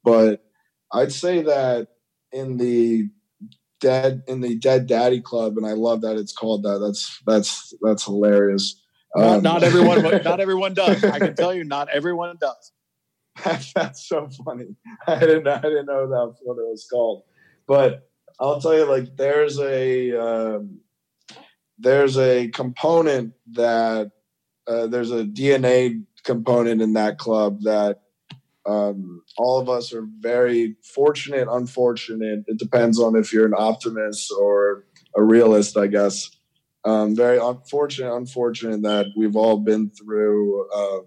but 0.04 0.44
I'd 0.92 1.12
say 1.12 1.42
that 1.42 1.88
in 2.32 2.56
the 2.56 3.08
dead 3.80 4.22
in 4.26 4.40
the 4.40 4.56
dead 4.56 4.86
daddy 4.86 5.20
club, 5.20 5.56
and 5.56 5.66
I 5.66 5.72
love 5.72 6.02
that 6.02 6.16
it's 6.16 6.32
called 6.32 6.62
that. 6.64 6.78
That's 6.78 7.20
that's 7.26 7.74
that's 7.82 8.04
hilarious. 8.04 8.80
Um, 9.16 9.42
not, 9.42 9.42
not 9.42 9.62
everyone, 9.62 10.02
not 10.24 10.40
everyone 10.40 10.74
does. 10.74 11.02
I 11.04 11.18
can 11.18 11.34
tell 11.34 11.54
you, 11.54 11.64
not 11.64 11.88
everyone 11.88 12.36
does. 12.40 12.72
that's 13.74 14.08
so 14.08 14.28
funny. 14.44 14.76
I 15.06 15.20
didn't 15.20 15.46
I 15.46 15.60
didn't 15.60 15.86
know 15.86 16.08
that's 16.08 16.40
what 16.42 16.54
it 16.54 16.66
was 16.66 16.86
called. 16.90 17.22
But 17.66 18.08
I'll 18.40 18.60
tell 18.60 18.74
you, 18.74 18.84
like, 18.84 19.16
there's 19.16 19.58
a 19.58 20.12
um, 20.12 20.80
there's 21.78 22.18
a 22.18 22.48
component 22.48 23.34
that 23.52 24.10
uh, 24.66 24.86
there's 24.86 25.10
a 25.10 25.24
DNA 25.24 26.02
component 26.24 26.82
in 26.82 26.94
that 26.94 27.18
club 27.18 27.62
that 27.62 28.00
um, 28.66 29.22
all 29.36 29.58
of 29.58 29.68
us 29.68 29.92
are 29.92 30.06
very 30.20 30.76
fortunate, 30.82 31.48
unfortunate. 31.50 32.44
It 32.46 32.58
depends 32.58 33.00
on 33.00 33.16
if 33.16 33.32
you're 33.32 33.46
an 33.46 33.54
optimist 33.56 34.32
or 34.38 34.84
a 35.16 35.22
realist, 35.22 35.76
I 35.76 35.86
guess. 35.86 36.30
Um, 36.84 37.16
very 37.16 37.38
unfortunate, 37.38 38.14
unfortunate 38.14 38.82
that 38.82 39.06
we've 39.16 39.36
all 39.36 39.58
been 39.58 39.90
through 39.90 40.68
uh, 40.70 41.00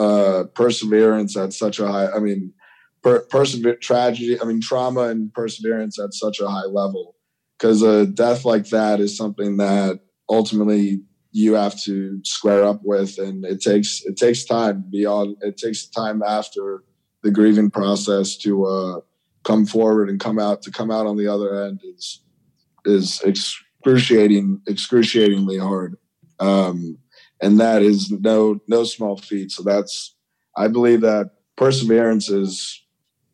uh, 0.00 0.44
perseverance 0.54 1.36
at 1.36 1.52
such 1.52 1.78
a 1.78 1.86
high. 1.86 2.10
I 2.10 2.18
mean, 2.18 2.52
per- 3.02 3.26
persever- 3.26 3.76
tragedy, 3.76 4.40
I 4.40 4.44
mean, 4.44 4.60
trauma 4.60 5.02
and 5.02 5.32
perseverance 5.32 5.98
at 5.98 6.14
such 6.14 6.40
a 6.40 6.48
high 6.48 6.66
level. 6.66 7.16
Because 7.58 7.82
a 7.82 8.06
death 8.06 8.46
like 8.46 8.70
that 8.70 9.00
is 9.00 9.16
something 9.16 9.58
that 9.58 10.00
ultimately 10.30 11.02
you 11.32 11.54
have 11.54 11.78
to 11.82 12.20
square 12.24 12.64
up 12.64 12.80
with, 12.82 13.18
and 13.18 13.44
it 13.44 13.60
takes 13.60 14.02
it 14.04 14.16
takes 14.16 14.44
time 14.44 14.84
beyond. 14.90 15.36
It 15.42 15.58
takes 15.58 15.86
time 15.86 16.22
after 16.22 16.82
the 17.22 17.30
grieving 17.30 17.70
process 17.70 18.36
to 18.38 18.64
uh, 18.64 19.00
come 19.44 19.66
forward 19.66 20.08
and 20.08 20.18
come 20.18 20.38
out 20.38 20.62
to 20.62 20.70
come 20.70 20.90
out 20.90 21.06
on 21.06 21.16
the 21.16 21.26
other 21.26 21.62
end 21.62 21.80
is 21.84 22.22
is 22.84 23.20
excruciating 23.80 24.60
excruciatingly 24.68 25.58
hard 25.58 25.96
um, 26.38 26.98
and 27.40 27.58
that 27.60 27.82
is 27.82 28.10
no 28.10 28.60
no 28.68 28.84
small 28.84 29.16
feat 29.16 29.50
so 29.50 29.62
that's 29.62 30.14
i 30.56 30.68
believe 30.68 31.00
that 31.00 31.30
perseverance 31.56 32.28
is 32.28 32.82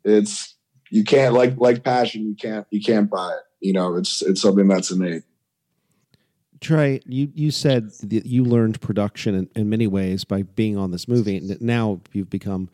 it's 0.04 0.56
you 0.90 1.04
can't 1.04 1.34
like 1.34 1.56
like 1.58 1.84
passion. 1.84 2.26
You 2.26 2.34
can't 2.34 2.66
you 2.70 2.80
can't 2.80 3.10
buy 3.10 3.32
it. 3.32 3.42
You 3.60 3.72
know, 3.72 3.96
it's 3.96 4.22
it's 4.22 4.40
something 4.40 4.68
that's 4.68 4.90
innate. 4.90 5.24
Trey, 6.60 7.00
you, 7.04 7.30
you 7.34 7.50
said 7.50 7.90
that 8.02 8.24
you 8.24 8.42
learned 8.42 8.80
production 8.80 9.34
in, 9.34 9.48
in, 9.54 9.68
many 9.68 9.86
ways 9.86 10.24
by 10.24 10.42
being 10.42 10.78
on 10.78 10.90
this 10.90 11.06
movie. 11.06 11.36
And 11.36 11.60
now 11.60 12.00
you've 12.14 12.30
become 12.30 12.70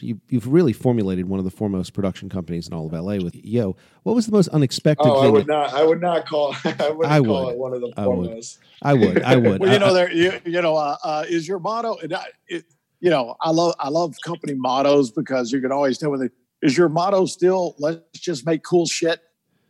you, 0.00 0.20
you've 0.28 0.46
really 0.46 0.72
formulated 0.72 1.28
one 1.28 1.38
of 1.38 1.44
the 1.44 1.50
foremost 1.50 1.92
production 1.92 2.28
companies 2.28 2.68
in 2.68 2.74
all 2.74 2.86
of 2.86 2.92
LA 2.92 3.16
with 3.16 3.34
Yo. 3.34 3.76
What 4.04 4.14
was 4.14 4.26
the 4.26 4.32
most 4.32 4.48
unexpected 4.48 5.06
Oh, 5.06 5.20
I 5.20 5.28
would 5.28 5.42
that- 5.42 5.48
not. 5.48 5.74
I 5.74 5.84
would 5.84 6.00
not 6.00 6.26
call. 6.28 6.54
I 6.64 6.90
wouldn't 6.90 7.12
I 7.12 7.20
call 7.20 7.46
would. 7.46 7.52
it 7.52 7.58
one 7.58 7.74
of 7.74 7.80
the 7.80 7.92
I 7.96 8.06
would. 8.06 8.26
foremost. 8.26 8.58
I 8.82 8.94
would. 8.94 9.22
I 9.22 9.36
would. 9.36 9.60
well, 9.60 9.72
you 9.72 9.78
know, 9.78 9.92
there, 9.92 10.12
you, 10.12 10.32
you 10.44 10.62
know, 10.62 10.76
uh, 10.76 10.96
uh, 11.02 11.24
is 11.28 11.48
your 11.48 11.58
motto? 11.58 11.96
And 12.02 12.14
I, 12.14 12.26
it, 12.46 12.64
you 13.00 13.10
know, 13.10 13.36
I 13.40 13.50
love, 13.50 13.74
I 13.78 13.88
love 13.88 14.14
company 14.24 14.54
mottos 14.54 15.10
because 15.10 15.52
you 15.52 15.60
can 15.60 15.72
always 15.72 15.98
tell 15.98 16.10
whether 16.10 16.32
is 16.62 16.76
your 16.76 16.88
motto 16.88 17.24
still 17.26 17.74
let's 17.78 18.02
just 18.18 18.44
make 18.46 18.62
cool 18.64 18.86
shit. 18.86 19.20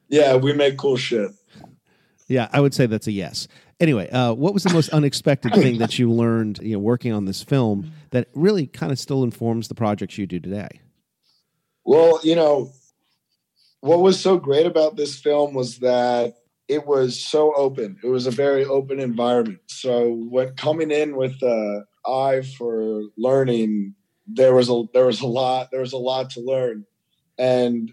Yeah, 0.09 0.37
we 0.37 0.53
make 0.55 0.79
cool 0.79 0.97
shit. 0.97 1.31
Yeah, 2.29 2.49
I 2.53 2.61
would 2.61 2.75
say 2.75 2.87
that's 2.87 3.07
a 3.07 3.13
yes. 3.13 3.49
Anyway, 3.81 4.09
uh, 4.11 4.35
what 4.35 4.53
was 4.53 4.63
the 4.63 4.73
most 4.73 4.91
unexpected 4.91 5.55
thing 5.55 5.79
that 5.79 5.99
you 5.99 6.11
learned, 6.11 6.59
you 6.63 6.75
know, 6.75 6.79
working 6.79 7.13
on 7.13 7.25
this 7.25 7.43
film 7.43 7.93
that 8.11 8.29
really 8.35 8.67
kind 8.67 8.93
of 8.93 8.99
still 8.99 9.23
informs 9.23 9.69
the 9.69 9.75
projects 9.75 10.19
you 10.19 10.27
do 10.27 10.39
today? 10.39 10.69
Well, 11.85 12.21
you 12.23 12.37
know, 12.37 12.71
what 13.81 14.01
was 14.01 14.21
so 14.21 14.37
great 14.37 14.67
about 14.67 14.97
this 14.97 15.19
film 15.19 15.55
was 15.55 15.79
that 15.79 16.35
it 16.69 16.87
was 16.87 17.19
so 17.19 17.55
open. 17.55 17.99
It 18.05 18.09
was 18.09 18.27
a 18.27 18.31
very 18.31 18.65
open 18.65 19.01
environment. 19.01 19.61
So 19.67 20.13
when 20.29 20.55
coming 20.55 20.91
in 20.91 21.17
with 21.17 21.41
the 21.41 21.87
eye 22.07 22.43
for 22.59 23.05
learning, 23.17 23.95
there 24.27 24.55
was 24.55 24.69
a 24.69 24.83
there 24.93 25.07
was 25.07 25.23
a 25.23 25.27
lot 25.27 25.71
there 25.71 25.81
was 25.81 25.95
a 25.95 25.99
lot 25.99 26.31
to 26.31 26.41
learn, 26.41 26.85
and 27.39 27.91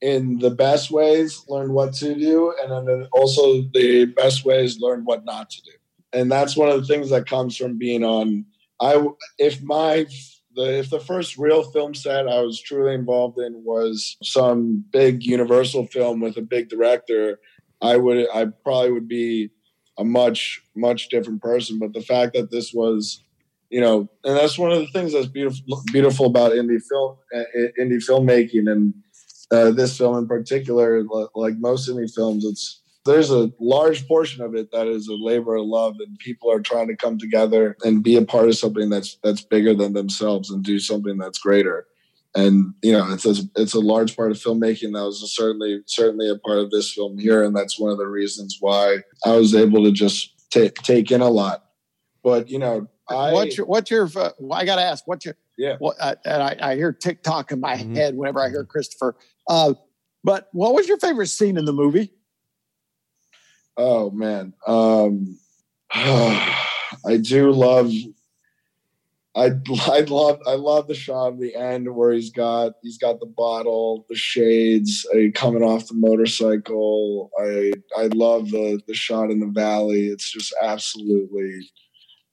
in 0.00 0.38
the 0.38 0.50
best 0.50 0.90
ways, 0.90 1.44
learn 1.48 1.72
what 1.72 1.92
to 1.94 2.14
do, 2.14 2.54
and 2.62 2.88
then 2.88 3.08
also 3.12 3.62
the 3.74 4.06
best 4.06 4.44
ways, 4.44 4.78
learn 4.80 5.04
what 5.04 5.24
not 5.24 5.50
to 5.50 5.62
do. 5.62 5.72
And 6.12 6.30
that's 6.30 6.56
one 6.56 6.68
of 6.68 6.80
the 6.80 6.86
things 6.86 7.10
that 7.10 7.28
comes 7.28 7.56
from 7.56 7.78
being 7.78 8.02
on. 8.02 8.44
I 8.80 9.06
if 9.38 9.62
my 9.62 10.06
the 10.54 10.78
if 10.78 10.90
the 10.90 11.00
first 11.00 11.36
real 11.36 11.62
film 11.62 11.94
set 11.94 12.28
I 12.28 12.40
was 12.40 12.60
truly 12.60 12.94
involved 12.94 13.38
in 13.38 13.62
was 13.64 14.16
some 14.22 14.84
big 14.90 15.22
Universal 15.22 15.86
film 15.86 16.20
with 16.20 16.36
a 16.36 16.42
big 16.42 16.68
director, 16.68 17.38
I 17.80 17.96
would 17.96 18.26
I 18.34 18.46
probably 18.64 18.92
would 18.92 19.08
be 19.08 19.50
a 19.98 20.04
much 20.04 20.62
much 20.74 21.08
different 21.10 21.42
person. 21.42 21.78
But 21.78 21.92
the 21.92 22.00
fact 22.00 22.32
that 22.34 22.50
this 22.50 22.72
was, 22.72 23.22
you 23.68 23.80
know, 23.80 24.08
and 24.24 24.36
that's 24.36 24.58
one 24.58 24.72
of 24.72 24.78
the 24.78 24.88
things 24.88 25.12
that's 25.12 25.26
beautiful 25.26 25.82
beautiful 25.92 26.26
about 26.26 26.52
indie 26.52 26.80
film 26.88 27.16
uh, 27.36 27.68
indie 27.78 28.02
filmmaking 28.04 28.70
and 28.70 28.94
uh, 29.50 29.70
this 29.70 29.96
film 29.96 30.16
in 30.18 30.26
particular, 30.26 31.02
like 31.34 31.58
most 31.58 31.88
indie 31.88 32.12
films, 32.12 32.44
it's 32.44 32.82
there's 33.06 33.30
a 33.30 33.50
large 33.58 34.06
portion 34.06 34.42
of 34.42 34.54
it 34.54 34.70
that 34.72 34.86
is 34.86 35.08
a 35.08 35.14
labor 35.14 35.56
of 35.56 35.66
love 35.66 35.96
and 36.00 36.18
people 36.18 36.52
are 36.52 36.60
trying 36.60 36.86
to 36.88 36.96
come 36.96 37.18
together 37.18 37.76
and 37.82 38.02
be 38.02 38.16
a 38.16 38.22
part 38.22 38.48
of 38.48 38.56
something 38.56 38.90
that's 38.90 39.16
that's 39.24 39.40
bigger 39.42 39.74
than 39.74 39.94
themselves 39.94 40.50
and 40.50 40.62
do 40.62 40.78
something 40.78 41.16
that's 41.16 41.38
greater 41.38 41.86
and 42.34 42.74
you 42.82 42.92
know 42.92 43.10
it's 43.10 43.24
a, 43.24 43.34
it's 43.56 43.72
a 43.72 43.80
large 43.80 44.14
part 44.14 44.30
of 44.30 44.36
filmmaking 44.36 44.92
that 44.92 45.02
was 45.02 45.34
certainly 45.34 45.80
certainly 45.86 46.28
a 46.28 46.36
part 46.36 46.58
of 46.58 46.70
this 46.70 46.92
film 46.92 47.16
here 47.18 47.42
and 47.42 47.56
that's 47.56 47.80
one 47.80 47.90
of 47.90 47.96
the 47.96 48.06
reasons 48.06 48.58
why 48.60 48.98
i 49.24 49.34
was 49.34 49.54
able 49.54 49.82
to 49.82 49.90
just 49.90 50.48
take 50.50 50.74
take 50.76 51.10
in 51.10 51.22
a 51.22 51.28
lot 51.30 51.64
but 52.22 52.50
you 52.50 52.58
know 52.58 52.86
I, 53.08 53.32
what's 53.32 53.56
your, 53.56 53.66
what's 53.66 53.90
your, 53.90 54.08
uh, 54.16 54.30
I 54.52 54.64
got 54.64 54.76
to 54.76 54.82
ask, 54.82 55.04
what's 55.04 55.24
your, 55.24 55.36
Yeah. 55.58 55.76
what, 55.80 55.96
uh, 55.98 56.14
and 56.24 56.40
I, 56.42 56.56
I 56.62 56.76
hear 56.76 56.92
TikTok 56.92 57.50
in 57.50 57.58
my 57.58 57.76
Mhm. 57.76 57.96
head 57.96 58.16
whenever 58.16 58.40
I 58.40 58.50
hear 58.50 58.64
Christopher. 58.64 59.16
Uh, 59.48 59.74
but 60.22 60.48
what 60.52 60.74
was 60.74 60.88
your 60.88 60.98
favorite 60.98 61.28
scene 61.28 61.56
in 61.56 61.64
the 61.64 61.72
movie? 61.72 62.12
Oh 63.76 64.10
man, 64.10 64.52
um, 64.66 65.38
I 65.92 67.16
do 67.20 67.50
love. 67.50 67.90
I 69.34 69.50
I 69.86 70.00
love 70.00 70.40
I 70.46 70.54
love 70.54 70.88
the 70.88 70.94
shot 70.94 71.28
of 71.28 71.40
the 71.40 71.54
end 71.54 71.94
where 71.94 72.12
he's 72.12 72.30
got 72.30 72.72
he's 72.82 72.98
got 72.98 73.20
the 73.20 73.26
bottle, 73.26 74.04
the 74.08 74.16
shades, 74.16 75.06
uh, 75.14 75.30
coming 75.34 75.62
off 75.62 75.86
the 75.88 75.94
motorcycle. 75.94 77.30
I 77.38 77.72
I 77.96 78.06
love 78.08 78.50
the 78.50 78.80
the 78.86 78.94
shot 78.94 79.30
in 79.30 79.40
the 79.40 79.46
valley. 79.46 80.08
It's 80.08 80.30
just 80.30 80.54
absolutely. 80.60 81.70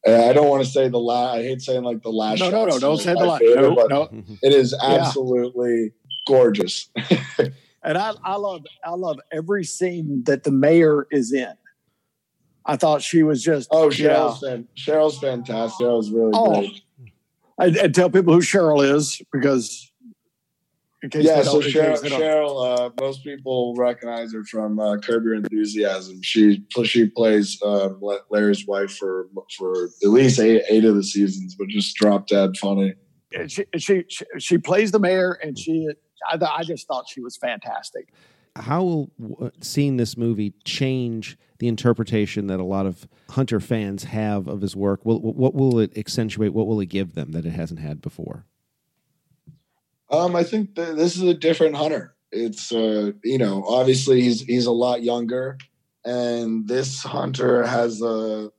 I 0.06 0.32
don't 0.32 0.48
want 0.48 0.64
to 0.64 0.70
say 0.70 0.88
the 0.88 1.00
last. 1.00 1.38
I 1.38 1.44
hate 1.44 1.62
saying 1.62 1.84
like 1.84 2.02
the 2.02 2.10
last. 2.10 2.40
No, 2.40 2.50
no, 2.50 2.66
no, 2.66 2.80
don't 2.80 2.98
say 2.98 3.14
the 3.14 3.38
favorite, 3.40 3.90
No, 3.90 4.10
no. 4.10 4.24
It 4.42 4.54
is 4.54 4.74
Yeah. 4.82 5.12
Gorgeous. 6.28 6.90
And 7.84 7.98
I, 7.98 8.12
I 8.22 8.36
love, 8.36 8.66
I 8.84 8.96
love 8.96 9.18
every 9.32 9.64
scene 9.64 10.24
that 10.26 10.44
the 10.44 10.52
mayor 10.52 11.08
is 11.10 11.32
in. 11.32 11.54
I 12.66 12.76
thought 12.76 13.02
she 13.02 13.24
was 13.24 13.42
just, 13.42 13.70
Oh, 13.72 13.90
yeah. 13.90 14.10
Cheryl's 14.10 14.40
fan, 14.42 14.68
Cheryl's 14.76 15.20
fantastic. 15.20 15.86
Cheryl's 15.88 16.12
really 16.12 16.32
Oh, 16.34 16.60
great. 16.60 16.82
I, 17.58 17.66
and 17.86 17.96
tell 17.96 18.10
people 18.10 18.34
who 18.34 18.42
Cheryl 18.42 18.84
is 18.84 19.22
because, 19.32 19.90
in 21.02 21.12
case 21.12 21.24
Yeah, 21.24 21.44
so 21.44 21.62
Cheryl, 21.62 22.04
Cheryl 22.04 22.78
uh, 22.78 22.90
most 23.00 23.24
people 23.24 23.74
recognize 23.78 24.34
her 24.34 24.44
from 24.44 24.80
uh, 24.80 24.98
Curb 24.98 25.24
Your 25.24 25.36
Enthusiasm. 25.36 26.22
She 26.24 26.66
she 26.84 27.06
plays 27.06 27.58
um, 27.64 28.02
Larry's 28.30 28.68
wife 28.68 28.98
for 28.98 29.28
for 29.58 29.86
at 30.04 30.10
least 30.10 30.40
eight, 30.42 30.64
eight 30.70 30.84
of 30.84 30.96
the 30.96 31.04
seasons, 31.04 31.56
but 31.56 31.70
just 31.70 31.96
drop 31.96 32.28
dead 32.28 32.58
funny. 32.58 32.96
she, 33.48 33.66
she, 33.78 34.04
she, 34.10 34.26
she 34.40 34.58
plays 34.58 34.92
the 34.92 35.00
mayor 35.00 35.34
and 35.42 35.58
she, 35.58 35.88
I, 36.30 36.38
th- 36.38 36.52
I 36.54 36.64
just 36.64 36.88
thought 36.88 37.08
she 37.08 37.22
was 37.22 37.38
fantastic. 37.38 38.14
How 38.56 38.84
will 38.84 39.12
w- 39.20 39.52
seeing 39.62 39.98
this 39.98 40.18
movie 40.18 40.54
change 40.64 41.38
the 41.60 41.68
interpretation 41.68 42.48
that 42.48 42.60
a 42.60 42.64
lot 42.64 42.86
of 42.86 43.08
Hunter 43.30 43.60
fans 43.60 44.06
have 44.06 44.48
of 44.48 44.62
his 44.62 44.76
work? 44.76 45.06
Will, 45.06 45.20
what 45.20 45.54
will 45.54 45.80
it 45.80 45.98
accentuate? 45.98 46.54
What 46.54 46.68
will 46.68 46.80
it 46.80 46.88
give 46.88 47.14
them 47.14 47.32
that 47.32 47.46
it 47.46 47.52
hasn't 47.52 47.80
had 47.80 48.02
before? 48.02 48.46
Um, 50.10 50.36
I 50.36 50.44
think 50.44 50.76
th- 50.76 50.96
this 50.96 51.18
is 51.18 51.24
a 51.24 51.34
different 51.34 51.76
hunter. 51.76 52.16
It's 52.32 52.72
uh, 52.72 53.12
you 53.24 53.38
know, 53.38 53.64
obviously 53.68 54.22
he's 54.22 54.42
he's 54.42 54.66
a 54.66 54.72
lot 54.72 55.04
younger, 55.04 55.58
and 56.06 56.68
this 56.68 57.04
hunter 57.04 57.66
has 57.66 58.02
a. 58.02 58.52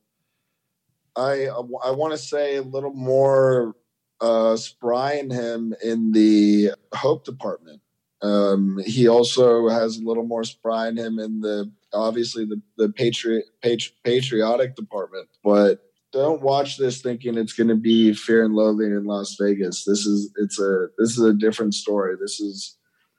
I 1.16 1.47
I 1.47 1.90
want 1.90 2.12
to 2.12 2.18
say 2.18 2.57
a 2.57 2.62
little 2.62 2.92
more 2.92 3.75
uh, 4.20 4.57
spry 4.57 5.14
in 5.14 5.31
him 5.31 5.74
in 5.83 6.12
the 6.12 6.72
hope 6.94 7.24
department. 7.24 7.81
Um, 8.20 8.81
he 8.85 9.07
also 9.07 9.68
has 9.68 9.98
a 9.98 10.02
little 10.02 10.26
more 10.26 10.44
spry 10.44 10.88
in 10.88 10.96
him 10.96 11.18
in 11.18 11.40
the 11.40 11.70
obviously 11.92 12.44
the 12.44 12.61
the 12.76 12.88
patriot 12.90 13.44
patri- 13.62 13.94
patriotic 14.04 14.74
department, 14.74 15.28
but 15.44 15.81
don't 16.12 16.42
watch 16.42 16.78
this 16.78 17.00
thinking 17.00 17.37
it's 17.37 17.52
going 17.52 17.68
to 17.68 17.76
be 17.76 18.12
fear 18.14 18.44
and 18.44 18.54
loathing 18.54 18.92
in 18.92 19.04
las 19.04 19.37
vegas. 19.40 19.85
This 19.85 20.07
is 20.07 20.33
it's 20.37 20.59
a 20.59 20.88
this 20.98 21.11
is 21.11 21.24
a 21.24 21.35
different 21.35 21.74
story. 21.74 22.16
This 22.20 22.40
is 22.40 22.76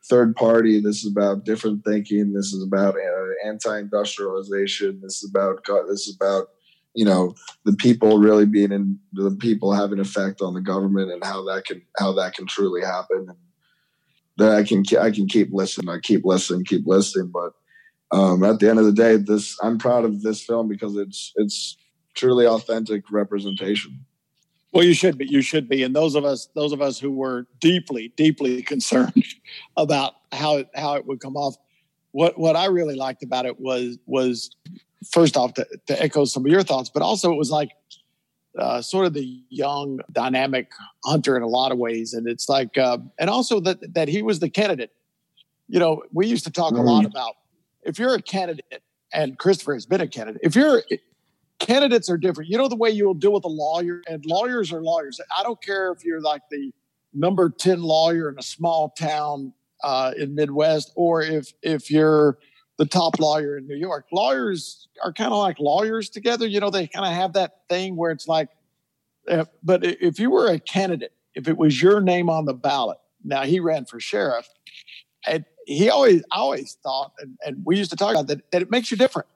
third 0.09 0.35
party. 0.35 0.81
This 0.81 1.03
is 1.03 1.11
about 1.11 1.45
different 1.45 1.85
thinking. 1.85 2.33
This 2.33 2.51
is 2.51 2.63
about 2.63 2.95
uh, 2.95 3.47
anti-industrialization. 3.47 4.99
This 5.01 5.23
is 5.23 5.29
about 5.29 5.63
this 5.87 6.07
is 6.07 6.17
about 6.19 6.47
you 6.93 7.05
know 7.05 7.33
the 7.65 7.73
people 7.73 8.19
really 8.19 8.45
being 8.45 8.71
in 8.71 8.99
the 9.13 9.31
people 9.39 9.73
having 9.73 9.99
effect 9.99 10.41
on 10.41 10.53
the 10.53 10.61
government 10.61 11.11
and 11.11 11.23
how 11.23 11.43
that 11.45 11.65
can 11.65 11.81
how 11.97 12.11
that 12.13 12.33
can 12.33 12.47
truly 12.47 12.81
happen 12.81 13.25
and 13.29 13.37
that 14.37 14.51
i 14.55 14.63
can 14.63 14.83
i 14.99 15.11
can 15.11 15.27
keep 15.27 15.49
listening 15.51 15.89
i 15.89 15.99
keep 15.99 16.25
listening 16.25 16.65
keep 16.65 16.85
listening 16.87 17.31
but 17.31 17.53
um, 18.11 18.43
at 18.43 18.59
the 18.59 18.67
end 18.67 18.79
of 18.79 18.85
the 18.85 18.91
day 18.91 19.17
this 19.17 19.55
i'm 19.61 19.77
proud 19.77 20.03
of 20.03 20.21
this 20.21 20.41
film 20.41 20.67
because 20.67 20.95
it's 20.95 21.31
it's 21.35 21.77
truly 22.19 22.45
authentic 22.45 23.09
representation. 23.11 24.05
Well, 24.71 24.83
you 24.83 24.93
should 24.93 25.17
be. 25.17 25.25
You 25.25 25.41
should 25.41 25.67
be. 25.67 25.83
And 25.83 25.95
those 25.95 26.15
of 26.15 26.25
us, 26.25 26.49
those 26.53 26.73
of 26.73 26.81
us 26.81 26.99
who 26.99 27.11
were 27.11 27.47
deeply, 27.59 28.13
deeply 28.15 28.61
concerned 28.61 29.25
about 29.77 30.13
how 30.31 30.57
it, 30.57 30.69
how 30.75 30.95
it 30.95 31.05
would 31.07 31.21
come 31.21 31.35
off. 31.35 31.55
What 32.11 32.39
what 32.39 32.55
I 32.55 32.65
really 32.65 32.95
liked 32.95 33.23
about 33.23 33.45
it 33.45 33.59
was 33.59 33.97
was 34.05 34.55
first 35.11 35.37
off 35.37 35.53
to, 35.55 35.67
to 35.87 36.01
echo 36.01 36.25
some 36.25 36.45
of 36.45 36.51
your 36.51 36.63
thoughts, 36.63 36.89
but 36.89 37.01
also 37.01 37.31
it 37.31 37.37
was 37.37 37.51
like 37.51 37.69
uh, 38.57 38.81
sort 38.81 39.05
of 39.05 39.13
the 39.13 39.41
young, 39.49 39.99
dynamic 40.11 40.71
hunter 41.05 41.37
in 41.37 41.43
a 41.43 41.47
lot 41.47 41.71
of 41.71 41.77
ways, 41.77 42.13
and 42.13 42.27
it's 42.27 42.49
like, 42.49 42.77
uh, 42.77 42.97
and 43.19 43.29
also 43.29 43.59
that 43.59 43.93
that 43.93 44.07
he 44.07 44.21
was 44.21 44.39
the 44.39 44.49
candidate. 44.49 44.91
You 45.67 45.79
know, 45.79 46.03
we 46.11 46.25
used 46.27 46.45
to 46.45 46.51
talk 46.51 46.71
a 46.71 46.81
lot 46.81 47.05
about 47.05 47.35
if 47.83 47.99
you're 47.99 48.15
a 48.15 48.21
candidate, 48.21 48.81
and 49.13 49.37
Christopher 49.37 49.75
has 49.75 49.85
been 49.85 50.01
a 50.01 50.07
candidate. 50.07 50.41
If 50.43 50.55
you're 50.55 50.81
candidates 51.59 52.09
are 52.09 52.17
different. 52.17 52.49
You 52.49 52.57
know 52.57 52.67
the 52.67 52.75
way 52.75 52.89
you'll 52.89 53.13
deal 53.13 53.33
with 53.33 53.43
a 53.43 53.49
lawyer, 53.49 54.01
and 54.07 54.25
lawyers 54.25 54.73
are 54.73 54.81
lawyers. 54.81 55.21
I 55.37 55.43
don't 55.43 55.61
care 55.61 55.91
if 55.91 56.03
you're 56.03 56.21
like 56.21 56.41
the 56.49 56.71
number 57.13 57.49
ten 57.49 57.81
lawyer 57.81 58.29
in 58.29 58.39
a 58.39 58.43
small 58.43 58.89
town 58.97 59.53
uh, 59.83 60.13
in 60.17 60.35
Midwest, 60.35 60.91
or 60.95 61.21
if 61.21 61.53
if 61.61 61.91
you're 61.91 62.37
the 62.77 62.85
top 62.85 63.19
lawyer 63.19 63.57
in 63.57 63.67
New 63.67 63.75
York. 63.75 64.05
Lawyers 64.11 64.87
are 65.03 65.11
kind 65.11 65.33
of 65.33 65.39
like 65.39 65.59
lawyers 65.59 66.09
together. 66.09 66.47
You 66.47 66.61
know, 66.61 66.69
they 66.69 66.87
kind 66.87 67.05
of 67.05 67.13
have 67.13 67.33
that 67.33 67.61
thing 67.69 67.95
where 67.95 68.11
it's 68.11 68.27
like. 68.27 68.49
But 69.63 69.83
if 69.83 70.19
you 70.19 70.31
were 70.31 70.47
a 70.47 70.59
candidate, 70.59 71.13
if 71.35 71.47
it 71.47 71.57
was 71.57 71.81
your 71.81 72.01
name 72.01 72.29
on 72.29 72.45
the 72.45 72.53
ballot, 72.53 72.97
now 73.23 73.43
he 73.43 73.59
ran 73.59 73.85
for 73.85 73.99
sheriff, 73.99 74.47
and 75.27 75.45
he 75.67 75.89
always, 75.89 76.23
I 76.31 76.37
always 76.37 76.77
thought, 76.81 77.11
and, 77.19 77.37
and 77.45 77.57
we 77.63 77.77
used 77.77 77.91
to 77.91 77.95
talk 77.95 78.11
about 78.11 78.25
that, 78.27 78.49
that 78.51 78.63
it 78.63 78.71
makes 78.71 78.89
you 78.89 78.97
different 78.97 79.27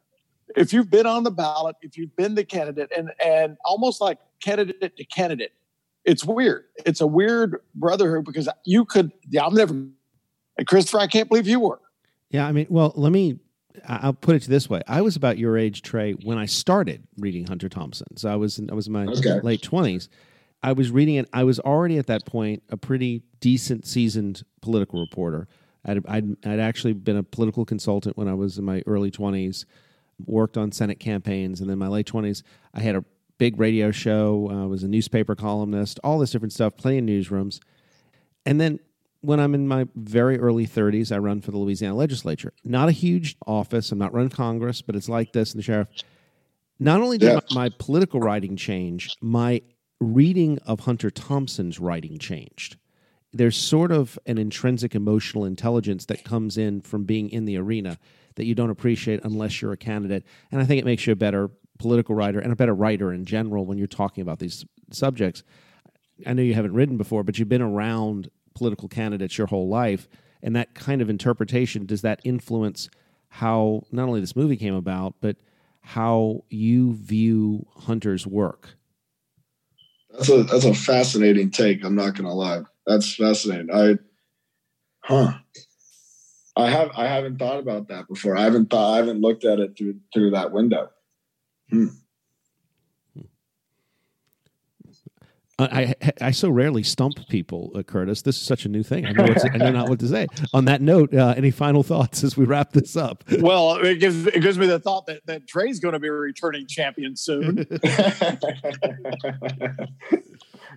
if 0.56 0.74
you've 0.74 0.90
been 0.90 1.06
on 1.06 1.24
the 1.24 1.32
ballot, 1.32 1.76
if 1.82 1.98
you've 1.98 2.16
been 2.16 2.36
the 2.36 2.44
candidate, 2.44 2.92
and 2.96 3.12
and 3.24 3.58
almost 3.66 4.02
like 4.02 4.20
candidate 4.42 4.96
to 4.98 5.06
candidate, 5.06 5.52
it's 6.06 6.24
weird. 6.24 6.66
It's 6.86 7.02
a 7.02 7.08
weird 7.08 7.62
brotherhood 7.76 8.26
because 8.26 8.48
you 8.66 8.86
could. 8.86 9.12
Yeah, 9.30 9.46
I'm 9.46 9.54
never. 9.54 9.74
And 10.58 10.68
Christopher, 10.68 11.00
I 11.00 11.08
can't 11.08 11.30
believe 11.30 11.48
you 11.48 11.60
were. 11.60 11.80
Yeah, 12.30 12.46
I 12.48 12.52
mean, 12.52 12.68
well, 12.70 12.94
let 12.96 13.12
me. 13.12 13.40
I'll 13.88 14.14
put 14.14 14.36
it 14.36 14.44
this 14.44 14.70
way: 14.70 14.82
I 14.88 15.02
was 15.02 15.16
about 15.16 15.38
your 15.40 15.58
age, 15.58 15.82
Trey, 15.82 16.12
when 16.14 16.38
I 16.38 16.46
started 16.46 17.08
reading 17.18 17.48
Hunter 17.48 17.70
Thompson. 17.70 18.18
So 18.18 18.30
I 18.30 18.36
was 18.36 18.60
in, 18.60 18.70
I 18.70 18.76
was 18.76 18.88
in 18.88 18.94
my 18.94 19.06
Okay. 19.06 19.40
late 19.42 19.62
twenties. 19.64 20.10
I 20.62 20.74
was 20.74 20.92
reading 20.92 21.16
it. 21.16 21.28
I 21.34 21.44
was 21.44 21.60
already 21.60 21.98
at 21.98 22.08
that 22.08 22.26
point 22.26 22.64
a 22.70 22.78
pretty 22.78 23.24
decent, 23.42 23.86
seasoned 23.86 24.44
political 24.62 25.00
reporter. 25.02 25.48
I'd, 25.84 26.08
I'd, 26.08 26.46
I'd 26.46 26.60
actually 26.60 26.94
been 26.94 27.18
a 27.18 27.24
political 27.24 27.66
consultant 27.66 28.16
when 28.16 28.28
I 28.30 28.34
was 28.34 28.58
in 28.58 28.64
my 28.64 28.82
early 28.86 29.12
twenties. 29.12 29.66
Worked 30.28 30.58
on 30.58 30.72
Senate 30.72 31.00
campaigns, 31.00 31.60
and 31.60 31.68
then 31.70 31.80
my 31.80 31.88
late 31.88 32.06
twenties, 32.06 32.44
I 32.76 32.82
had 32.82 32.96
a 32.96 33.04
big 33.40 33.60
radio 33.60 33.90
show. 33.92 34.48
Uh, 34.52 34.64
I 34.64 34.66
was 34.68 34.84
a 34.84 34.88
newspaper 34.88 35.36
columnist, 35.36 36.00
all 36.04 36.20
this 36.20 36.30
different 36.32 36.54
stuff, 36.54 36.78
plenty 36.78 37.00
of 37.00 37.06
newsrooms. 37.06 37.60
And 38.46 38.62
then 38.62 38.80
when 39.24 39.40
I'm 39.40 39.56
in 39.56 39.68
my 39.68 39.88
very 39.96 40.38
early 40.38 40.68
30s, 40.68 41.12
I 41.12 41.18
run 41.18 41.40
for 41.40 41.52
the 41.52 41.58
Louisiana 41.58 41.96
legislature. 41.96 42.52
Not 42.66 42.90
a 42.90 42.92
huge 42.92 43.38
office. 43.48 43.92
I'm 43.92 43.98
not 43.98 44.14
running 44.14 44.30
Congress, 44.30 44.82
but 44.82 44.96
it's 44.98 45.08
like 45.08 45.32
this. 45.32 45.54
And 45.54 45.60
the 45.60 45.64
sheriff. 45.64 45.88
Not 46.78 47.00
only 47.02 47.18
did 47.18 47.28
Yeah. 47.28 47.40
my, 47.52 47.70
my 47.70 47.70
political 47.80 48.20
writing 48.20 48.58
change, 48.58 49.16
my 49.22 49.62
reading 50.02 50.60
of 50.66 50.82
Hunter 50.82 51.10
Thompson's 51.10 51.80
writing 51.80 52.18
changed. 52.18 52.76
There's 53.32 53.56
sort 53.56 53.94
of 53.94 54.20
an 54.26 54.38
intrinsic 54.38 54.94
emotional 54.94 55.46
intelligence 55.46 56.06
that 56.08 56.26
comes 56.26 56.58
in 56.58 56.82
from 56.82 57.06
being 57.06 57.30
in 57.30 57.46
the 57.46 57.58
arena 57.58 57.98
that 58.36 58.46
you 58.46 58.56
don't 58.56 58.70
appreciate 58.70 59.22
unless 59.24 59.62
you're 59.62 59.72
a 59.72 59.78
candidate. 59.78 60.26
And 60.52 60.60
I 60.62 60.66
think 60.66 60.80
it 60.82 60.86
makes 60.86 61.08
you 61.08 61.14
a 61.14 61.16
better 61.16 61.50
political 61.80 62.14
writer 62.14 62.40
and 62.40 62.52
a 62.52 62.56
better 62.58 62.76
writer 62.76 63.14
in 63.14 63.24
general 63.24 63.66
when 63.66 63.78
you're 63.78 63.88
talking 63.88 64.22
about 64.22 64.40
these 64.40 64.66
subjects. 64.92 65.44
I 66.28 66.34
know 66.34 66.42
you 66.44 66.54
haven't 66.54 66.74
written 66.74 66.98
before, 66.98 67.24
but 67.24 67.40
you've 67.40 67.50
been 67.50 67.62
around 67.62 68.30
political 68.54 68.88
candidates 68.88 69.38
your 69.38 69.48
whole 69.48 69.68
life, 69.68 70.08
and 70.42 70.56
that 70.56 70.74
kind 70.74 71.02
of 71.02 71.10
interpretation 71.10 71.86
does 71.86 72.02
that 72.02 72.20
influence 72.24 72.90
how 73.30 73.84
not 73.92 74.08
only 74.08 74.22
this 74.22 74.36
movie 74.36 74.58
came 74.58 74.76
about, 74.76 75.16
but 75.20 75.38
how 75.82 76.44
you 76.50 76.94
view 76.94 77.66
Hunter's 77.76 78.28
work? 78.28 78.76
That's 80.12 80.30
a 80.30 80.44
that's 80.44 80.66
a 80.66 80.74
fascinating 80.74 81.50
take. 81.50 81.84
I'm 81.84 81.96
not 81.96 82.16
gonna 82.16 82.34
lie. 82.34 82.62
That's 82.86 83.16
fascinating. 83.16 83.70
I, 83.74 83.98
huh? 85.02 85.34
I 86.56 86.70
have 86.70 86.92
I 86.96 87.08
haven't 87.08 87.40
thought 87.40 87.60
about 87.60 87.88
that 87.88 88.08
before. 88.08 88.38
I 88.38 88.44
haven't 88.44 88.70
thought 88.70 88.94
I 88.94 88.98
haven't 88.98 89.22
looked 89.22 89.44
at 89.46 89.60
it 89.60 89.76
through 89.78 89.96
through 90.14 90.32
that 90.32 90.52
window. 90.52 90.90
Hmm. 91.70 91.88
I, 95.60 95.96
I, 96.02 96.12
I 96.22 96.32
so 96.32 96.50
rarely 96.50 96.82
stump 96.82 97.14
people, 97.30 97.72
uh, 97.76 97.84
Curtis. 97.84 98.24
This 98.24 98.38
is 98.38 98.42
such 98.42 98.66
a 98.66 98.70
new 98.70 98.82
thing. 98.82 99.06
I 99.06 99.12
know, 99.12 99.24
what 99.24 99.38
to, 99.40 99.52
I 99.54 99.58
know 99.58 99.72
not 99.72 99.88
what 99.88 100.00
to 100.00 100.08
say. 100.08 100.26
On 100.52 100.66
that 100.66 100.82
note, 100.82 101.14
uh, 101.14 101.36
any 101.38 101.52
final 101.52 101.84
thoughts 101.84 102.24
as 102.24 102.36
we 102.36 102.46
wrap 102.46 102.72
this 102.74 102.98
up? 102.98 103.24
Well, 103.40 103.76
it 103.76 104.00
gives 104.00 104.26
it 104.26 104.42
gives 104.42 104.58
me 104.58 104.66
the 104.66 104.80
thought 104.80 105.06
that, 105.06 105.24
that 105.28 105.48
Trey's 105.48 105.80
going 105.80 105.94
to 105.94 106.00
be 106.00 106.08
a 106.08 106.12
returning 106.12 106.66
champion 106.66 107.16
soon. 107.16 107.60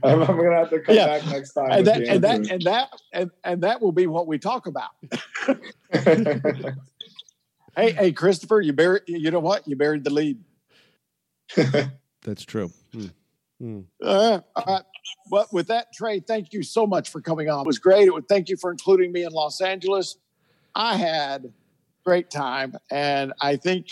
I'm, 0.03 0.21
I'm 0.23 0.27
gonna 0.27 0.57
have 0.57 0.69
to 0.71 0.81
come 0.81 0.95
Yeah. 0.95 1.07
back 1.07 1.27
next 1.27 1.53
time. 1.55 1.71
and 1.71 1.87
that 1.87 2.03
and 2.03 2.23
that 2.25 2.51
and 2.51 2.63
that 2.63 2.89
and, 3.13 3.31
and 3.45 3.63
that 3.63 3.81
will 3.81 3.93
be 3.93 4.07
what 4.07 4.27
we 4.27 4.39
talk 4.39 4.67
about. 4.67 4.91
Hey, 7.79 7.93
hey, 7.93 8.13
Christopher, 8.13 8.63
you 8.63 8.73
buried. 8.73 9.03
You 9.07 9.31
know 9.31 9.39
what? 9.39 9.69
You 9.69 9.77
buried 9.77 10.03
the 10.03 10.09
lead. 10.09 10.39
That's 12.25 12.43
true. 12.43 12.73
Hmm. 12.95 13.09
Hmm. 13.61 13.81
Uh, 14.03 14.41
all 14.55 14.65
right. 14.67 14.83
But 15.31 15.53
with 15.53 15.69
that, 15.69 15.93
Trey, 15.93 16.21
thank 16.21 16.53
you 16.53 16.63
so 16.63 16.87
much 16.87 17.11
for 17.11 17.21
coming 17.21 17.49
on. 17.49 17.61
It 17.61 17.67
was 17.67 17.79
great. 17.79 18.09
It 18.09 18.25
thank 18.29 18.49
you 18.49 18.57
for 18.57 18.71
including 18.71 19.13
me 19.13 19.25
in 19.25 19.33
Los 19.33 19.61
Angeles. 19.61 20.17
I 20.75 20.97
had 20.97 21.53
great 22.05 22.31
time, 22.31 22.77
and 22.91 23.33
I 23.41 23.57
think 23.57 23.89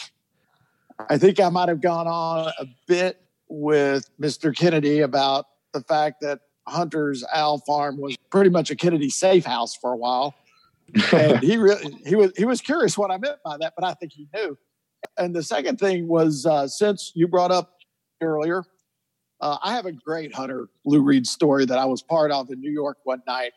I 1.08 1.18
think 1.18 1.40
I 1.40 1.48
might 1.48 1.68
have 1.68 1.80
gone 1.80 2.06
on 2.06 2.52
a 2.58 2.66
bit 2.86 3.20
with 3.48 4.10
Mr. 4.20 4.56
Kennedy 4.56 5.00
about 5.00 5.46
the 5.72 5.80
fact 5.80 6.20
that 6.20 6.40
Hunter's 6.66 7.24
Owl 7.32 7.58
Farm 7.58 7.98
was 7.98 8.16
pretty 8.30 8.50
much 8.50 8.70
a 8.70 8.76
Kennedy 8.76 9.10
safe 9.10 9.44
house 9.44 9.74
for 9.74 9.92
a 9.92 9.96
while, 9.96 10.34
and 11.12 11.40
he 11.40 11.56
really 11.56 11.96
he 12.06 12.14
was 12.16 12.32
he 12.36 12.44
was 12.44 12.60
curious 12.60 12.98
what 12.98 13.10
I 13.10 13.18
meant 13.18 13.38
by 13.44 13.56
that, 13.58 13.74
but 13.76 13.84
I 13.84 13.94
think 13.94 14.12
he 14.12 14.28
knew. 14.34 14.58
And 15.18 15.34
the 15.34 15.42
second 15.42 15.78
thing 15.78 16.08
was 16.08 16.46
uh, 16.46 16.66
since 16.66 17.12
you 17.14 17.28
brought 17.28 17.50
up 17.50 17.76
earlier, 18.20 18.64
uh, 19.44 19.58
I 19.62 19.74
have 19.74 19.84
a 19.84 19.92
great 19.92 20.34
Hunter 20.34 20.70
Lou 20.86 21.02
Reed 21.02 21.26
story 21.26 21.66
that 21.66 21.78
I 21.78 21.84
was 21.84 22.02
part 22.02 22.30
of 22.30 22.50
in 22.50 22.62
New 22.62 22.70
York 22.70 22.96
one 23.04 23.22
night. 23.26 23.52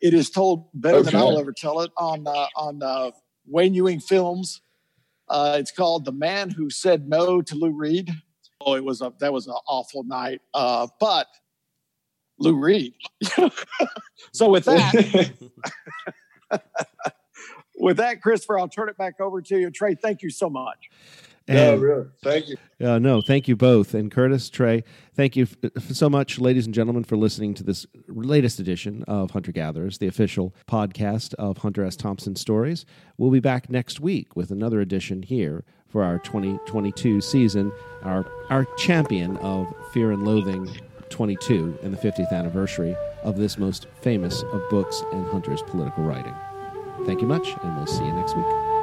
It 0.00 0.14
is 0.14 0.30
told 0.30 0.68
better 0.74 1.02
than 1.02 1.16
I'll 1.16 1.40
ever 1.40 1.52
tell 1.52 1.80
it 1.80 1.90
on 1.96 2.24
uh, 2.28 2.46
on 2.54 2.80
uh, 2.80 3.10
Wayne 3.44 3.74
Ewing 3.74 3.98
Films. 3.98 4.60
Uh, 5.28 5.56
it's 5.58 5.72
called 5.72 6.04
"The 6.04 6.12
Man 6.12 6.50
Who 6.50 6.70
Said 6.70 7.08
No 7.08 7.42
to 7.42 7.56
Lou 7.56 7.72
Reed." 7.72 8.12
Oh, 8.60 8.76
it 8.76 8.84
was 8.84 9.00
a 9.00 9.12
that 9.18 9.32
was 9.32 9.48
an 9.48 9.54
awful 9.66 10.04
night, 10.04 10.40
uh, 10.54 10.86
but 11.00 11.26
Lou 12.38 12.54
Reed. 12.54 12.94
so 14.32 14.48
with 14.48 14.66
that, 14.66 15.32
with 17.76 17.96
that, 17.96 18.22
Christopher, 18.22 18.60
I'll 18.60 18.68
turn 18.68 18.88
it 18.88 18.96
back 18.96 19.20
over 19.20 19.42
to 19.42 19.58
you. 19.58 19.72
Trey, 19.72 19.96
thank 19.96 20.22
you 20.22 20.30
so 20.30 20.48
much. 20.48 20.90
No, 21.48 21.72
And- 21.74 21.82
really. 21.82 22.04
Thank 22.22 22.48
you. 22.48 22.56
Uh, 22.84 22.98
no, 22.98 23.20
thank 23.22 23.48
you 23.48 23.56
both. 23.56 23.94
And 23.94 24.10
Curtis, 24.10 24.50
Trey, 24.50 24.82
thank 25.14 25.36
you 25.36 25.46
f- 25.62 25.82
so 25.92 26.10
much, 26.10 26.38
ladies 26.38 26.66
and 26.66 26.74
gentlemen, 26.74 27.04
for 27.04 27.16
listening 27.16 27.54
to 27.54 27.62
this 27.62 27.86
latest 28.08 28.58
edition 28.60 29.02
of 29.04 29.30
Hunter 29.30 29.52
Gatherers, 29.52 29.98
the 29.98 30.06
official 30.06 30.54
podcast 30.66 31.34
of 31.34 31.58
Hunter 31.58 31.84
S. 31.84 31.96
Thompson 31.96 32.34
Stories. 32.36 32.84
We'll 33.16 33.30
be 33.30 33.40
back 33.40 33.70
next 33.70 34.00
week 34.00 34.34
with 34.36 34.50
another 34.50 34.80
edition 34.80 35.22
here 35.22 35.64
for 35.88 36.02
our 36.02 36.18
2022 36.18 37.20
season, 37.20 37.72
our, 38.02 38.26
our 38.50 38.64
champion 38.76 39.36
of 39.38 39.66
Fear 39.92 40.12
and 40.12 40.26
Loathing 40.26 40.68
22 41.10 41.78
and 41.82 41.94
the 41.94 41.98
50th 41.98 42.32
anniversary 42.32 42.96
of 43.22 43.36
this 43.36 43.56
most 43.56 43.86
famous 44.02 44.42
of 44.42 44.68
books 44.68 45.02
and 45.12 45.24
Hunter's 45.28 45.62
political 45.62 46.02
writing. 46.04 46.34
Thank 47.06 47.20
you 47.20 47.28
much, 47.28 47.48
and 47.62 47.76
we'll 47.76 47.86
see 47.86 48.04
you 48.04 48.12
next 48.12 48.36
week. 48.36 48.73